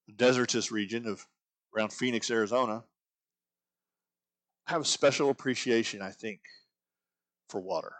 the 0.06 0.12
desertous 0.12 0.70
region 0.70 1.06
of 1.06 1.26
around 1.74 1.92
Phoenix, 1.92 2.30
Arizona, 2.30 2.84
I 4.66 4.72
have 4.72 4.82
a 4.82 4.86
special 4.86 5.30
appreciation, 5.30 6.02
I 6.02 6.10
think, 6.10 6.40
for 7.48 7.60
water. 7.60 7.94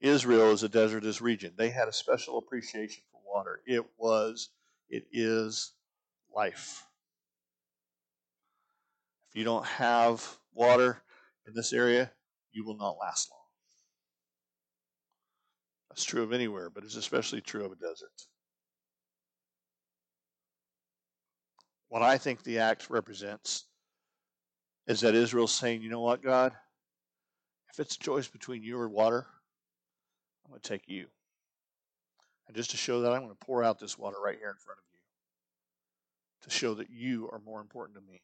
Israel 0.00 0.52
is 0.52 0.62
a 0.62 0.68
desertous 0.68 1.20
region. 1.20 1.52
They 1.56 1.70
had 1.70 1.88
a 1.88 1.92
special 1.92 2.38
appreciation 2.38 3.02
for 3.12 3.20
water. 3.26 3.60
It 3.66 3.84
was, 3.98 4.50
it 4.88 5.04
is 5.12 5.72
life. 6.34 6.86
If 9.30 9.36
you 9.36 9.44
don't 9.44 9.64
have 9.64 10.38
water 10.52 11.00
in 11.46 11.54
this 11.54 11.72
area, 11.72 12.10
you 12.50 12.64
will 12.64 12.76
not 12.76 12.96
last 13.00 13.30
long. 13.30 13.38
That's 15.88 16.02
true 16.02 16.24
of 16.24 16.32
anywhere, 16.32 16.68
but 16.68 16.82
it's 16.82 16.96
especially 16.96 17.40
true 17.40 17.64
of 17.64 17.70
a 17.70 17.76
desert. 17.76 18.10
What 21.90 22.02
I 22.02 22.18
think 22.18 22.42
the 22.42 22.58
act 22.58 22.90
represents 22.90 23.66
is 24.88 25.00
that 25.00 25.14
Israel's 25.14 25.52
saying, 25.54 25.82
you 25.82 25.90
know 25.90 26.00
what, 26.00 26.22
God? 26.22 26.52
If 27.72 27.78
it's 27.78 27.94
a 27.94 28.00
choice 28.00 28.26
between 28.26 28.64
you 28.64 28.76
or 28.78 28.88
water, 28.88 29.26
I'm 30.44 30.50
going 30.50 30.60
to 30.60 30.68
take 30.68 30.88
you. 30.88 31.06
And 32.48 32.56
just 32.56 32.72
to 32.72 32.76
show 32.76 33.02
that, 33.02 33.12
I'm 33.12 33.22
going 33.22 33.30
to 33.30 33.46
pour 33.46 33.62
out 33.62 33.78
this 33.78 33.96
water 33.96 34.16
right 34.24 34.38
here 34.38 34.50
in 34.50 34.56
front 34.56 34.78
of 34.80 34.84
you 34.92 34.98
to 36.42 36.50
show 36.50 36.74
that 36.74 36.90
you 36.90 37.28
are 37.30 37.40
more 37.44 37.60
important 37.60 37.96
to 37.96 38.12
me 38.12 38.22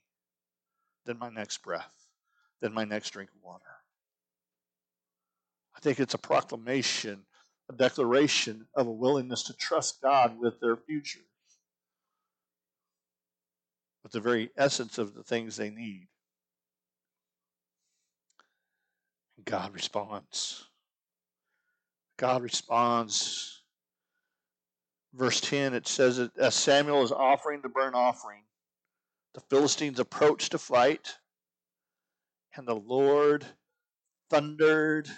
than 1.07 1.19
my 1.19 1.31
next 1.31 1.63
breath, 1.63 1.95
than 2.61 2.75
my 2.75 2.85
next 2.85 3.11
drink 3.11 3.31
of 3.31 3.43
water. 3.43 3.65
I 5.75 5.81
think 5.81 6.01
it's 6.01 6.15
a 6.15 6.19
proclamation, 6.19 7.25
a 7.71 7.73
declaration 7.75 8.67
of 8.75 8.87
a 8.87 8.93
willingness 8.93 9.45
to 9.45 9.55
trust 9.55 10.03
God 10.03 10.39
with 10.39 10.61
their 10.61 10.77
future 10.77 11.21
with 14.07 14.13
the 14.13 14.21
very 14.21 14.51
essence 14.57 14.99
of 14.99 15.15
the 15.15 15.23
things 15.25 15.57
they 15.57 15.69
need. 15.69 16.07
And 19.37 19.45
God 19.45 19.75
responds. 19.75 20.65
God 22.17 22.41
responds. 22.45 23.65
Verse 25.13 25.41
10, 25.41 25.75
it 25.75 25.89
says 25.89 26.19
that 26.19 26.39
as 26.39 26.55
Samuel 26.55 27.03
is 27.03 27.11
offering 27.11 27.63
the 27.63 27.69
burnt 27.69 27.97
offering, 27.97 28.43
the 29.37 29.43
Philistines 29.55 30.01
approached 30.01 30.53
to 30.53 30.59
fight, 30.59 31.19
and 32.55 32.67
the 32.67 32.75
Lord 32.75 33.45
thundered 34.31 35.11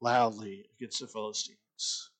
loudly 0.00 0.66
against 0.76 0.98
the 0.98 1.06
Philistines. 1.06 2.10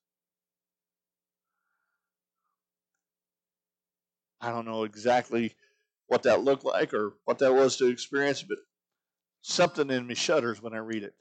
I 4.41 4.51
don't 4.51 4.65
know 4.65 4.85
exactly 4.85 5.57
what 6.07 6.23
that 6.23 6.45
looked 6.45 6.65
like 6.65 6.95
or 6.95 7.15
what 7.25 7.41
that 7.41 7.53
was 7.53 7.79
to 7.79 7.89
experience, 7.89 8.45
but 8.45 8.59
something 9.43 9.91
in 9.91 10.07
me 10.07 10.15
shudders 10.15 10.63
when 10.63 10.73
I 10.73 10.79
read 10.79 11.03
it. 11.03 11.17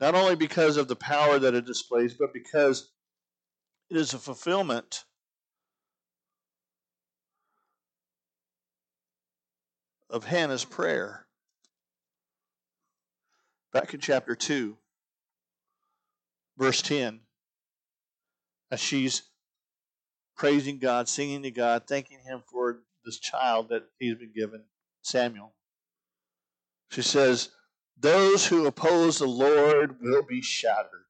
Not 0.00 0.14
only 0.14 0.36
because 0.36 0.78
of 0.78 0.88
the 0.88 0.96
power 0.96 1.38
that 1.38 1.54
it 1.54 1.66
displays, 1.66 2.14
but 2.14 2.32
because 2.32 2.92
it 3.90 3.98
is 3.98 4.14
a 4.14 4.18
fulfillment 4.18 5.04
of 10.16 10.24
Hannah's 10.24 10.64
prayer. 10.64 11.26
Back 13.72 13.92
in 13.92 14.00
chapter 14.00 14.34
2, 14.34 14.76
verse 16.56 16.80
10, 16.80 17.20
as 18.70 18.80
she's 18.80 19.24
praising 20.34 20.78
God, 20.78 21.06
singing 21.06 21.42
to 21.42 21.50
God, 21.50 21.82
thanking 21.86 22.20
Him 22.26 22.42
for 22.50 22.78
this 23.04 23.18
child 23.20 23.68
that 23.68 23.82
He's 23.98 24.14
been 24.14 24.32
given, 24.34 24.64
Samuel. 25.02 25.52
She 26.90 27.02
says, 27.02 27.50
Those 28.00 28.46
who 28.46 28.66
oppose 28.66 29.18
the 29.18 29.26
Lord 29.26 30.00
will 30.00 30.22
be 30.22 30.40
shattered. 30.40 31.04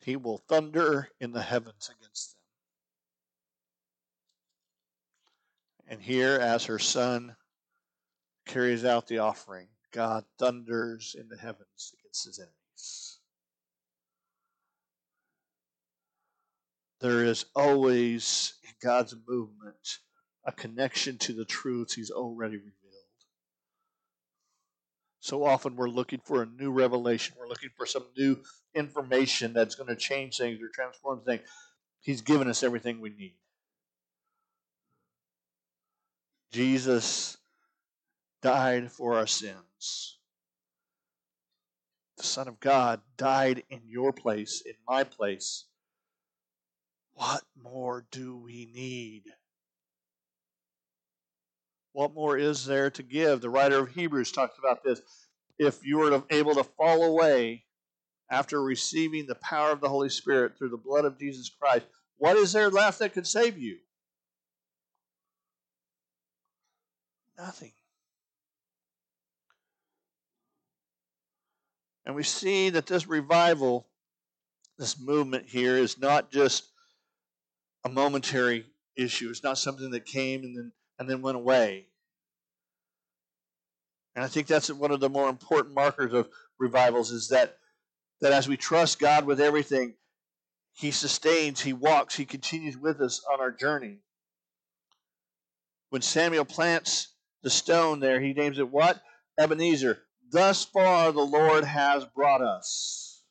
He 0.00 0.16
will 0.16 0.38
thunder 0.38 1.10
in 1.20 1.30
the 1.30 1.42
heavens 1.42 1.88
against 1.88 2.32
them. 2.32 2.39
And 5.90 6.00
here, 6.00 6.38
as 6.40 6.64
her 6.64 6.78
son 6.78 7.36
carries 8.46 8.86
out 8.86 9.08
the 9.08 9.18
offering, 9.18 9.68
God 9.92 10.24
thunders 10.38 11.14
in 11.18 11.28
the 11.28 11.36
heavens 11.36 11.92
against 11.98 12.24
his 12.24 12.38
enemies. 12.38 12.60
there 17.00 17.24
is 17.24 17.46
always 17.56 18.54
in 18.62 18.72
God's 18.82 19.14
movement 19.26 19.98
a 20.44 20.52
connection 20.52 21.18
to 21.18 21.32
the 21.32 21.44
truths 21.44 21.94
He's 21.94 22.10
already 22.10 22.56
revealed. 22.56 22.74
So 25.20 25.44
often 25.44 25.76
we're 25.76 25.88
looking 25.88 26.20
for 26.24 26.42
a 26.42 26.46
new 26.46 26.70
revelation. 26.70 27.34
We're 27.38 27.48
looking 27.48 27.70
for 27.76 27.84
some 27.84 28.04
new 28.16 28.38
information 28.74 29.52
that's 29.52 29.74
going 29.74 29.88
to 29.88 29.96
change 29.96 30.38
things 30.38 30.60
or 30.62 30.68
transform 30.72 31.20
things. 31.20 31.42
He's 32.00 32.22
given 32.22 32.48
us 32.48 32.62
everything 32.62 33.00
we 33.00 33.10
need. 33.10 33.34
Jesus 36.50 37.36
died 38.42 38.90
for 38.90 39.16
our 39.16 39.26
sins. 39.26 40.18
The 42.16 42.24
Son 42.24 42.48
of 42.48 42.60
God 42.60 43.00
died 43.16 43.62
in 43.70 43.80
your 43.86 44.12
place, 44.12 44.62
in 44.66 44.74
my 44.86 45.04
place 45.04 45.64
what 47.20 47.42
more 47.62 48.06
do 48.10 48.34
we 48.34 48.70
need? 48.74 49.24
What 51.92 52.14
more 52.14 52.38
is 52.38 52.64
there 52.64 52.88
to 52.92 53.02
give? 53.02 53.42
The 53.42 53.50
writer 53.50 53.78
of 53.80 53.90
Hebrews 53.90 54.32
talks 54.32 54.58
about 54.58 54.82
this. 54.82 55.02
If 55.58 55.84
you 55.84 55.98
were 55.98 56.22
able 56.30 56.54
to 56.54 56.64
fall 56.64 57.04
away 57.04 57.64
after 58.30 58.62
receiving 58.62 59.26
the 59.26 59.34
power 59.34 59.70
of 59.70 59.82
the 59.82 59.88
Holy 59.90 60.08
Spirit 60.08 60.56
through 60.56 60.70
the 60.70 60.78
blood 60.78 61.04
of 61.04 61.18
Jesus 61.18 61.50
Christ, 61.50 61.84
what 62.16 62.38
is 62.38 62.54
there 62.54 62.70
left 62.70 63.00
that 63.00 63.12
could 63.12 63.26
save 63.26 63.58
you? 63.58 63.76
Nothing. 67.40 67.72
And 72.04 72.14
we 72.14 72.22
see 72.22 72.68
that 72.70 72.86
this 72.86 73.06
revival, 73.06 73.86
this 74.78 75.00
movement 75.00 75.46
here, 75.48 75.76
is 75.76 75.98
not 75.98 76.30
just 76.30 76.64
a 77.84 77.88
momentary 77.88 78.66
issue. 78.94 79.30
It's 79.30 79.42
not 79.42 79.56
something 79.56 79.90
that 79.92 80.04
came 80.04 80.42
and 80.42 80.56
then 80.56 80.72
and 80.98 81.08
then 81.08 81.22
went 81.22 81.36
away. 81.36 81.86
And 84.14 84.22
I 84.22 84.28
think 84.28 84.46
that's 84.46 84.70
one 84.70 84.90
of 84.90 85.00
the 85.00 85.08
more 85.08 85.30
important 85.30 85.74
markers 85.74 86.12
of 86.12 86.28
revivals 86.58 87.10
is 87.10 87.28
that 87.28 87.56
that 88.20 88.32
as 88.32 88.48
we 88.48 88.58
trust 88.58 88.98
God 88.98 89.24
with 89.24 89.40
everything, 89.40 89.94
He 90.74 90.90
sustains, 90.90 91.62
He 91.62 91.72
walks, 91.72 92.16
He 92.16 92.26
continues 92.26 92.76
with 92.76 93.00
us 93.00 93.24
on 93.32 93.40
our 93.40 93.50
journey. 93.50 94.00
When 95.88 96.02
Samuel 96.02 96.44
plants 96.44 97.14
the 97.42 97.50
stone 97.50 98.00
there, 98.00 98.20
he 98.20 98.32
names 98.32 98.58
it 98.58 98.70
what? 98.70 99.00
Ebenezer. 99.38 99.98
Thus 100.30 100.64
far 100.64 101.12
the 101.12 101.20
Lord 101.20 101.64
has 101.64 102.04
brought 102.04 102.42
us. 102.42 103.22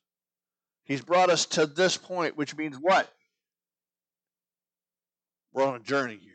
He's 0.84 1.02
brought 1.02 1.30
us 1.30 1.46
to 1.48 1.66
this 1.66 1.98
point, 1.98 2.36
which 2.36 2.58
means 2.58 2.76
what? 2.76 3.08
We're 5.54 5.66
on 5.66 5.76
a 5.76 5.80
journey 5.80 6.18
here. 6.22 6.34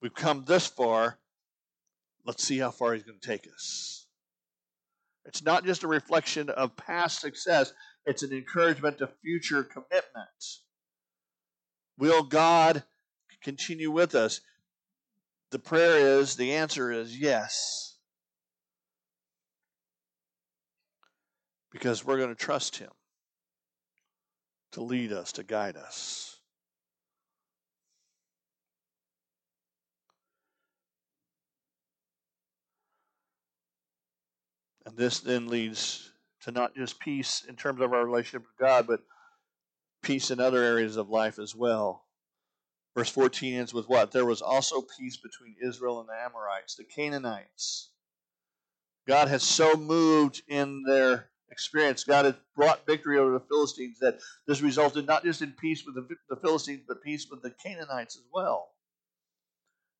We've 0.00 0.14
come 0.14 0.44
this 0.46 0.66
far. 0.66 1.18
Let's 2.26 2.42
see 2.42 2.58
how 2.58 2.70
far 2.70 2.94
he's 2.94 3.02
going 3.02 3.18
to 3.20 3.26
take 3.26 3.46
us. 3.52 4.06
It's 5.26 5.42
not 5.42 5.64
just 5.64 5.84
a 5.84 5.88
reflection 5.88 6.50
of 6.50 6.76
past 6.76 7.20
success, 7.20 7.72
it's 8.06 8.22
an 8.22 8.32
encouragement 8.32 8.98
to 8.98 9.08
future 9.22 9.62
commitment. 9.62 10.60
Will 11.98 12.22
God 12.22 12.84
continue 13.42 13.90
with 13.90 14.14
us? 14.14 14.40
The 15.54 15.60
prayer 15.60 16.18
is, 16.18 16.34
the 16.34 16.54
answer 16.54 16.90
is 16.90 17.16
yes. 17.16 17.94
Because 21.70 22.04
we're 22.04 22.16
going 22.16 22.30
to 22.30 22.34
trust 22.34 22.76
Him 22.78 22.90
to 24.72 24.82
lead 24.82 25.12
us, 25.12 25.30
to 25.34 25.44
guide 25.44 25.76
us. 25.76 26.40
And 34.84 34.96
this 34.96 35.20
then 35.20 35.46
leads 35.46 36.10
to 36.42 36.50
not 36.50 36.74
just 36.74 36.98
peace 36.98 37.44
in 37.48 37.54
terms 37.54 37.80
of 37.80 37.92
our 37.92 38.04
relationship 38.04 38.42
with 38.42 38.58
God, 38.58 38.88
but 38.88 39.02
peace 40.02 40.32
in 40.32 40.40
other 40.40 40.64
areas 40.64 40.96
of 40.96 41.10
life 41.10 41.38
as 41.38 41.54
well. 41.54 42.03
Verse 42.96 43.10
14 43.10 43.54
ends 43.54 43.74
with 43.74 43.88
what? 43.88 44.12
There 44.12 44.24
was 44.24 44.40
also 44.40 44.84
peace 44.98 45.16
between 45.16 45.56
Israel 45.62 46.00
and 46.00 46.08
the 46.08 46.14
Amorites, 46.14 46.76
the 46.76 46.84
Canaanites. 46.84 47.90
God 49.06 49.28
has 49.28 49.42
so 49.42 49.74
moved 49.74 50.42
in 50.48 50.82
their 50.86 51.28
experience. 51.50 52.04
God 52.04 52.24
has 52.24 52.34
brought 52.56 52.86
victory 52.86 53.18
over 53.18 53.32
the 53.32 53.44
Philistines 53.48 53.98
that 54.00 54.18
this 54.46 54.62
resulted 54.62 55.06
not 55.06 55.24
just 55.24 55.42
in 55.42 55.52
peace 55.52 55.84
with 55.84 55.94
the, 55.94 56.06
the 56.28 56.40
Philistines, 56.40 56.82
but 56.86 57.02
peace 57.02 57.26
with 57.30 57.42
the 57.42 57.50
Canaanites 57.50 58.16
as 58.16 58.24
well, 58.32 58.68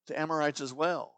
the 0.07 0.19
Amorites 0.19 0.61
as 0.61 0.73
well. 0.73 1.13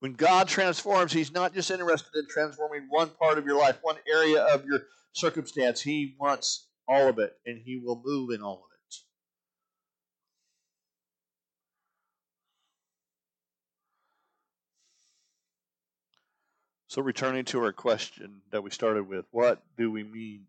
When 0.00 0.12
God 0.12 0.48
transforms, 0.48 1.12
He's 1.12 1.32
not 1.32 1.54
just 1.54 1.70
interested 1.70 2.10
in 2.14 2.26
transforming 2.28 2.86
one 2.88 3.10
part 3.10 3.38
of 3.38 3.46
your 3.46 3.58
life, 3.58 3.78
one 3.82 3.96
area 4.12 4.42
of 4.42 4.64
your 4.66 4.80
circumstance. 5.12 5.80
He 5.80 6.16
wants 6.20 6.68
all 6.86 7.08
of 7.08 7.18
it, 7.18 7.32
and 7.46 7.60
He 7.64 7.80
will 7.82 8.02
move 8.04 8.30
in 8.30 8.42
all 8.42 8.64
of 8.64 8.70
it. 8.72 8.75
So, 16.96 17.02
returning 17.02 17.44
to 17.46 17.62
our 17.62 17.74
question 17.74 18.40
that 18.52 18.62
we 18.62 18.70
started 18.70 19.06
with, 19.06 19.26
what 19.30 19.62
do 19.76 19.90
we 19.90 20.02
mean 20.02 20.46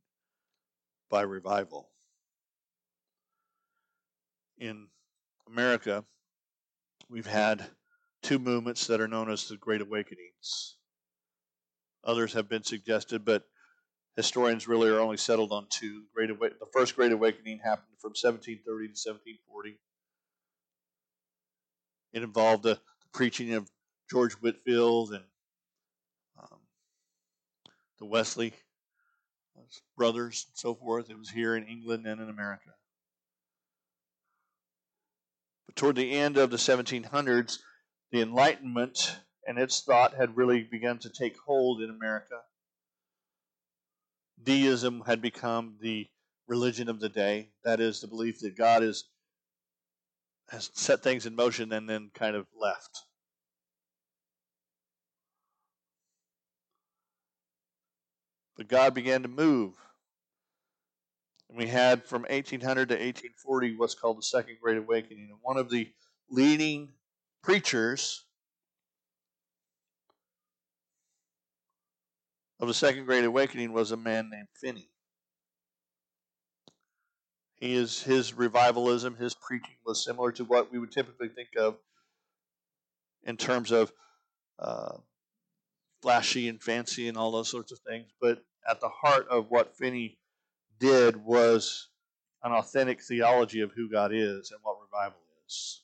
by 1.10 1.24
revival? 1.24 1.90
In 4.58 4.88
America, 5.46 6.06
we've 7.10 7.28
had 7.28 7.66
two 8.24 8.40
movements 8.40 8.88
that 8.88 9.02
are 9.02 9.10
known 9.10 9.30
as 9.30 9.50
the 9.50 9.58
Great 9.58 9.82
Awakenings. 9.82 10.78
Others 12.06 12.32
have 12.32 12.48
been 12.48 12.64
suggested, 12.64 13.26
but 13.26 13.44
historians 14.16 14.70
really 14.70 14.88
are 14.88 15.02
only 15.02 15.18
settled 15.18 15.52
on 15.52 15.68
two. 15.70 16.06
Great 16.16 16.30
Awa- 16.30 16.52
the 16.62 16.68
first 16.72 16.96
Great 16.96 17.12
Awakening 17.12 17.60
happened 17.60 17.98
from 18.00 18.12
1730 18.12 18.64
to 18.64 18.92
1740. 18.94 19.78
It 22.14 22.24
involved 22.24 22.64
the, 22.64 22.80
preaching 23.12 23.54
of 23.54 23.70
George 24.10 24.34
Whitefield 24.36 25.12
and 25.12 25.26
the 28.00 28.06
Wesley 28.06 28.54
brothers 29.98 30.46
and 30.50 30.58
so 30.58 30.76
forth. 30.76 31.10
It 31.10 31.18
was 31.18 31.30
here 31.30 31.56
in 31.56 31.66
England 31.66 32.06
and 32.06 32.22
in 32.22 32.30
America. 32.30 32.72
But 35.66 35.76
toward 35.76 35.96
the 35.96 36.14
end 36.14 36.38
of 36.38 36.52
the 36.52 36.58
1700s, 36.58 37.60
the 38.12 38.22
Enlightenment 38.22 39.20
and 39.48 39.58
its 39.58 39.82
thought 39.82 40.16
had 40.16 40.38
really 40.38 40.64
begun 40.64 41.00
to 41.00 41.10
take 41.10 41.38
hold 41.46 41.82
in 41.82 41.90
America. 41.90 42.42
Deism 44.42 45.04
had 45.06 45.22
become 45.22 45.78
the 45.82 46.08
religion 46.48 46.90
of 46.90 47.00
the 47.00 47.10
day. 47.10 47.50
That 47.64 47.80
is 47.80 48.02
the 48.02 48.08
belief 48.08 48.40
that 48.42 48.58
God 48.58 48.84
is 48.84 49.06
has 50.50 50.72
set 50.74 51.04
things 51.04 51.26
in 51.26 51.36
motion 51.36 51.74
and 51.74 51.90
then 51.90 52.10
kind 52.14 52.34
of 52.34 52.48
left. 52.58 53.04
But 58.58 58.68
God 58.68 58.94
began 58.94 59.22
to 59.22 59.30
move. 59.30 59.76
And 61.50 61.58
we 61.58 61.68
had 61.68 62.04
from 62.04 62.24
1800 62.24 62.90
to 62.90 62.96
1840 62.96 63.76
what's 63.78 63.96
called 63.96 64.18
the 64.18 64.24
Second 64.24 64.58
Great 64.62 64.78
Awakening. 64.78 65.30
And 65.30 65.40
one 65.42 65.58
of 65.58 65.70
the 65.70 65.88
leading 66.30 66.90
preachers 67.44 68.26
of 72.60 72.68
the 72.68 72.74
Second 72.74 73.06
Great 73.06 73.24
Awakening 73.24 73.72
was 73.72 73.92
a 73.92 73.98
man 73.98 74.30
named 74.32 74.48
Finney. 74.60 74.90
He 77.56 77.74
is 77.74 78.04
his 78.04 78.34
revivalism, 78.34 79.16
his 79.16 79.34
preaching 79.34 79.76
was 79.86 80.04
similar 80.04 80.32
to 80.34 80.44
what 80.44 80.72
we 80.72 80.78
would 80.78 80.92
typically 80.92 81.30
think 81.30 81.50
of 81.58 81.78
in 83.24 83.36
terms 83.36 83.72
of 83.72 83.92
uh, 84.60 84.98
flashy 86.02 86.48
and 86.50 86.62
fancy 86.62 87.08
and 87.08 87.18
all 87.18 87.32
those 87.32 87.50
sorts 87.50 87.72
of 87.72 87.80
things. 87.80 88.08
But 88.22 88.44
at 88.68 88.82
the 88.82 88.90
heart 88.90 89.28
of 89.30 89.50
what 89.50 89.76
Finney 89.76 90.18
did 90.80 91.18
was 91.18 91.90
an 92.44 92.52
authentic 92.52 93.02
theology 93.02 93.62
of 93.62 93.72
who 93.72 93.90
God 93.90 94.12
is 94.14 94.52
and 94.52 94.60
what 94.62 94.78
revival 94.82 95.20
is. 95.46 95.82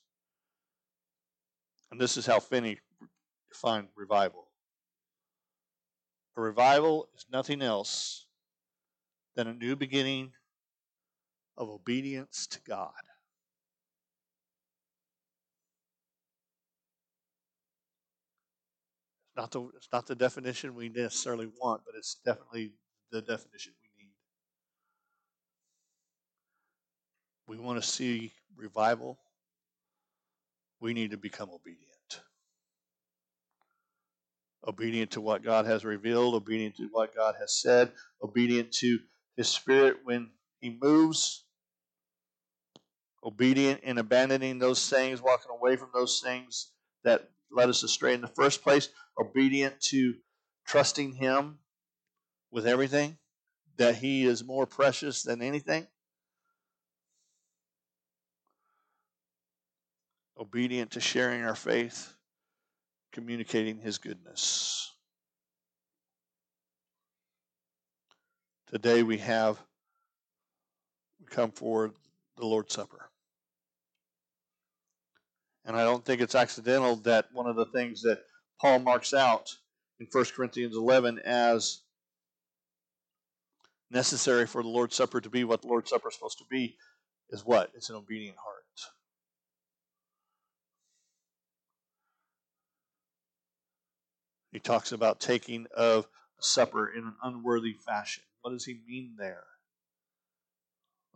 And 1.91 1.99
this 1.99 2.17
is 2.17 2.25
how 2.25 2.39
Finney 2.39 2.79
defined 3.49 3.87
revival. 3.95 4.47
A 6.35 6.41
revival 6.41 7.09
is 7.15 7.25
nothing 7.31 7.61
else 7.61 8.25
than 9.35 9.47
a 9.47 9.53
new 9.53 9.75
beginning 9.75 10.31
of 11.57 11.69
obedience 11.69 12.47
to 12.47 12.59
God. 12.67 12.91
Not 19.35 19.51
the, 19.51 19.61
it's 19.75 19.89
not 19.91 20.07
the 20.07 20.15
definition 20.15 20.75
we 20.75 20.89
necessarily 20.89 21.47
want, 21.61 21.81
but 21.85 21.95
it's 21.97 22.17
definitely 22.25 22.73
the 23.11 23.21
definition 23.21 23.73
we 23.81 24.03
need. 24.03 24.11
We 27.47 27.63
want 27.63 27.81
to 27.81 27.87
see 27.87 28.31
revival. 28.55 29.19
We 30.79 30.93
need 30.93 31.11
to 31.11 31.17
become 31.17 31.49
obedient 31.49 31.93
obedient 34.67 35.11
to 35.11 35.21
what 35.21 35.43
God 35.43 35.65
has 35.65 35.83
revealed, 35.83 36.35
obedient 36.35 36.77
to 36.77 36.87
what 36.91 37.15
God 37.15 37.35
has 37.39 37.61
said, 37.61 37.91
obedient 38.21 38.71
to 38.73 38.99
His 39.35 39.49
Spirit 39.49 39.97
when 40.03 40.29
He 40.59 40.77
moves, 40.81 41.45
obedient 43.23 43.81
in 43.81 43.97
abandoning 43.97 44.59
those 44.59 44.89
things, 44.89 45.21
walking 45.21 45.51
away 45.51 45.75
from 45.75 45.89
those 45.93 46.21
things 46.23 46.71
that 47.03 47.29
led 47.51 47.69
us 47.69 47.83
astray 47.83 48.13
in 48.13 48.21
the 48.21 48.27
first 48.27 48.63
place, 48.63 48.89
obedient 49.17 49.79
to 49.81 50.15
trusting 50.65 51.13
Him 51.13 51.59
with 52.51 52.67
everything, 52.67 53.17
that 53.77 53.95
He 53.95 54.25
is 54.25 54.43
more 54.43 54.65
precious 54.65 55.23
than 55.23 55.41
anything. 55.41 55.87
Obedient 60.37 60.91
to 60.91 60.99
sharing 60.99 61.43
our 61.43 61.55
faith 61.55 62.13
communicating 63.13 63.77
his 63.77 63.99
goodness. 63.99 64.91
Today 68.71 69.03
we 69.03 69.19
have 69.19 69.61
we 71.19 71.27
come 71.27 71.51
for 71.51 71.93
the 72.37 72.45
Lord's 72.45 72.73
Supper. 72.73 73.11
And 75.63 75.77
I 75.77 75.83
don't 75.83 76.03
think 76.03 76.21
it's 76.21 76.35
accidental 76.35 76.97
that 76.97 77.27
one 77.31 77.45
of 77.45 77.55
the 77.55 77.67
things 77.67 78.01
that 78.01 78.23
Paul 78.59 78.79
marks 78.79 79.13
out 79.13 79.57
in 79.99 80.07
1 80.11 80.25
Corinthians 80.35 80.75
11 80.75 81.19
as 81.19 81.81
necessary 83.91 84.47
for 84.47 84.63
the 84.63 84.69
Lord's 84.69 84.95
Supper 84.95 85.21
to 85.21 85.29
be 85.29 85.43
what 85.43 85.61
the 85.61 85.67
Lord's 85.67 85.89
Supper 85.89 86.09
is 86.09 86.15
supposed 86.15 86.39
to 86.39 86.45
be 86.49 86.77
is 87.29 87.45
what? 87.45 87.71
It's 87.75 87.89
an 87.89 87.95
obedient 87.95 88.37
heart. 88.37 88.63
He 94.51 94.59
talks 94.59 94.91
about 94.91 95.19
taking 95.19 95.65
of 95.75 96.07
supper 96.39 96.87
in 96.87 97.03
an 97.03 97.15
unworthy 97.23 97.73
fashion, 97.73 98.23
What 98.41 98.51
does 98.51 98.65
he 98.65 98.81
mean 98.87 99.15
there? 99.17 99.45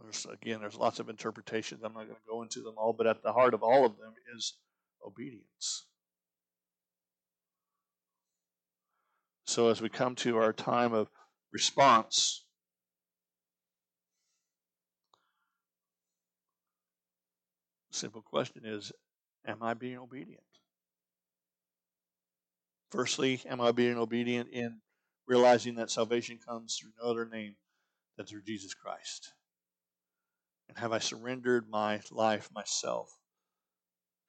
There's, 0.01 0.25
again, 0.25 0.59
there's 0.59 0.75
lots 0.75 0.99
of 0.99 1.09
interpretations. 1.09 1.83
I'm 1.83 1.93
not 1.93 2.05
going 2.05 2.15
to 2.15 2.29
go 2.29 2.41
into 2.41 2.61
them 2.61 2.75
all, 2.77 2.93
but 2.93 3.07
at 3.07 3.23
the 3.23 3.33
heart 3.33 3.53
of 3.53 3.63
all 3.63 3.85
of 3.85 3.97
them 3.97 4.13
is 4.35 4.57
obedience. 5.05 5.85
So 9.47 9.69
as 9.69 9.81
we 9.81 9.87
come 9.87 10.13
to 10.15 10.37
our 10.37 10.51
time 10.51 10.93
of 10.93 11.09
response, 11.53 12.43
simple 17.91 18.21
question 18.21 18.63
is 18.65 18.91
Am 19.45 19.63
I 19.63 19.73
being 19.73 19.97
obedient? 19.97 20.43
Firstly, 22.91 23.41
am 23.45 23.61
I 23.61 23.71
being 23.71 23.97
obedient 23.97 24.49
in 24.49 24.81
realizing 25.25 25.75
that 25.75 25.91
salvation 25.91 26.39
comes 26.45 26.75
through 26.75 26.91
no 27.01 27.09
other 27.09 27.25
name 27.25 27.55
than 28.17 28.25
through 28.25 28.43
Jesus 28.43 28.73
Christ? 28.73 29.31
And 30.67 30.77
have 30.77 30.91
I 30.91 30.99
surrendered 30.99 31.69
my 31.69 32.01
life, 32.11 32.49
myself, 32.53 33.17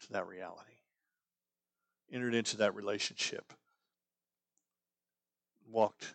to 0.02 0.12
that 0.12 0.28
reality? 0.28 0.78
Entered 2.12 2.34
into 2.36 2.56
that 2.58 2.76
relationship? 2.76 3.52
Walked 5.70 6.14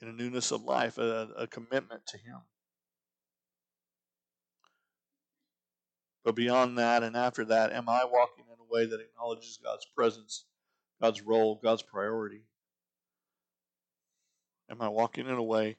in 0.00 0.08
a 0.08 0.12
newness 0.12 0.50
of 0.50 0.62
life, 0.62 0.98
a, 0.98 1.28
a 1.36 1.46
commitment 1.46 2.06
to 2.08 2.18
Him? 2.18 2.40
But 6.24 6.34
beyond 6.34 6.78
that 6.78 7.02
and 7.02 7.16
after 7.16 7.44
that, 7.46 7.72
am 7.72 7.88
I 7.88 8.04
walking 8.04 8.44
in 8.46 8.58
a 8.60 8.72
way 8.72 8.86
that 8.86 9.00
acknowledges 9.00 9.58
God's 9.62 9.86
presence, 9.96 10.44
God's 11.00 11.22
role, 11.22 11.58
God's 11.62 11.82
priority? 11.82 12.42
Am 14.70 14.80
I 14.82 14.88
walking 14.88 15.26
in 15.26 15.32
a 15.32 15.42
way 15.42 15.78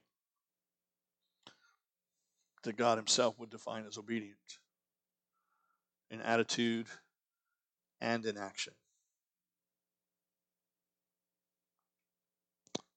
that 2.63 2.75
God 2.75 2.97
Himself 2.97 3.39
would 3.39 3.49
define 3.49 3.85
as 3.85 3.97
obedient 3.97 4.35
in 6.09 6.21
attitude 6.21 6.87
and 8.01 8.25
in 8.25 8.37
action? 8.37 8.73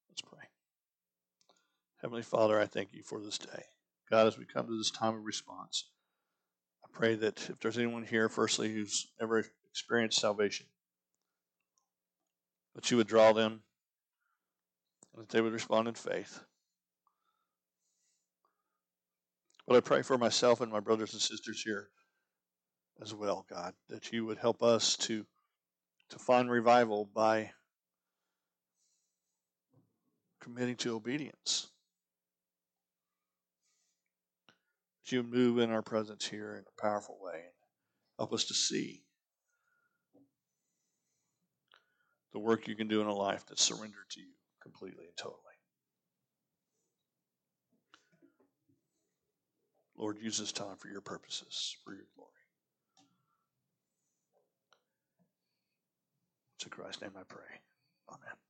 Let's 0.08 0.22
pray. 0.22 0.44
Heavenly 2.04 2.20
Father, 2.20 2.60
I 2.60 2.66
thank 2.66 2.92
you 2.92 3.02
for 3.02 3.18
this 3.18 3.38
day. 3.38 3.62
God, 4.10 4.26
as 4.26 4.36
we 4.36 4.44
come 4.44 4.66
to 4.66 4.76
this 4.76 4.90
time 4.90 5.14
of 5.14 5.24
response, 5.24 5.88
I 6.84 6.88
pray 6.92 7.14
that 7.14 7.48
if 7.48 7.58
there's 7.60 7.78
anyone 7.78 8.04
here, 8.04 8.28
firstly, 8.28 8.70
who's 8.70 9.06
never 9.18 9.42
experienced 9.70 10.20
salvation, 10.20 10.66
that 12.74 12.90
you 12.90 12.98
would 12.98 13.06
draw 13.06 13.32
them 13.32 13.62
and 15.14 15.22
that 15.22 15.30
they 15.30 15.40
would 15.40 15.54
respond 15.54 15.88
in 15.88 15.94
faith. 15.94 16.40
But 19.66 19.78
I 19.78 19.80
pray 19.80 20.02
for 20.02 20.18
myself 20.18 20.60
and 20.60 20.70
my 20.70 20.80
brothers 20.80 21.14
and 21.14 21.22
sisters 21.22 21.62
here 21.62 21.88
as 23.00 23.14
well, 23.14 23.46
God, 23.48 23.72
that 23.88 24.12
you 24.12 24.26
would 24.26 24.36
help 24.36 24.62
us 24.62 24.94
to, 24.98 25.24
to 26.10 26.18
find 26.18 26.50
revival 26.50 27.08
by 27.14 27.52
committing 30.42 30.76
to 30.76 30.96
obedience. 30.96 31.70
You 35.12 35.22
move 35.22 35.58
in 35.58 35.70
our 35.70 35.82
presence 35.82 36.26
here 36.26 36.54
in 36.54 36.64
a 36.66 36.82
powerful 36.82 37.18
way. 37.20 37.34
and 37.34 37.52
Help 38.18 38.32
us 38.32 38.44
to 38.44 38.54
see 38.54 39.02
the 42.32 42.38
work 42.38 42.66
you 42.66 42.74
can 42.74 42.88
do 42.88 43.00
in 43.00 43.06
a 43.06 43.14
life 43.14 43.44
that's 43.46 43.62
surrendered 43.62 44.08
to 44.10 44.20
you 44.20 44.32
completely 44.62 45.04
and 45.04 45.16
totally. 45.16 45.40
Lord, 49.96 50.18
use 50.20 50.38
this 50.38 50.52
time 50.52 50.76
for 50.76 50.88
your 50.88 51.00
purposes, 51.00 51.76
for 51.84 51.92
your 51.92 52.06
glory. 52.16 52.30
To 56.60 56.68
Christ's 56.68 57.02
name 57.02 57.12
I 57.16 57.22
pray. 57.28 57.60
Amen. 58.08 58.43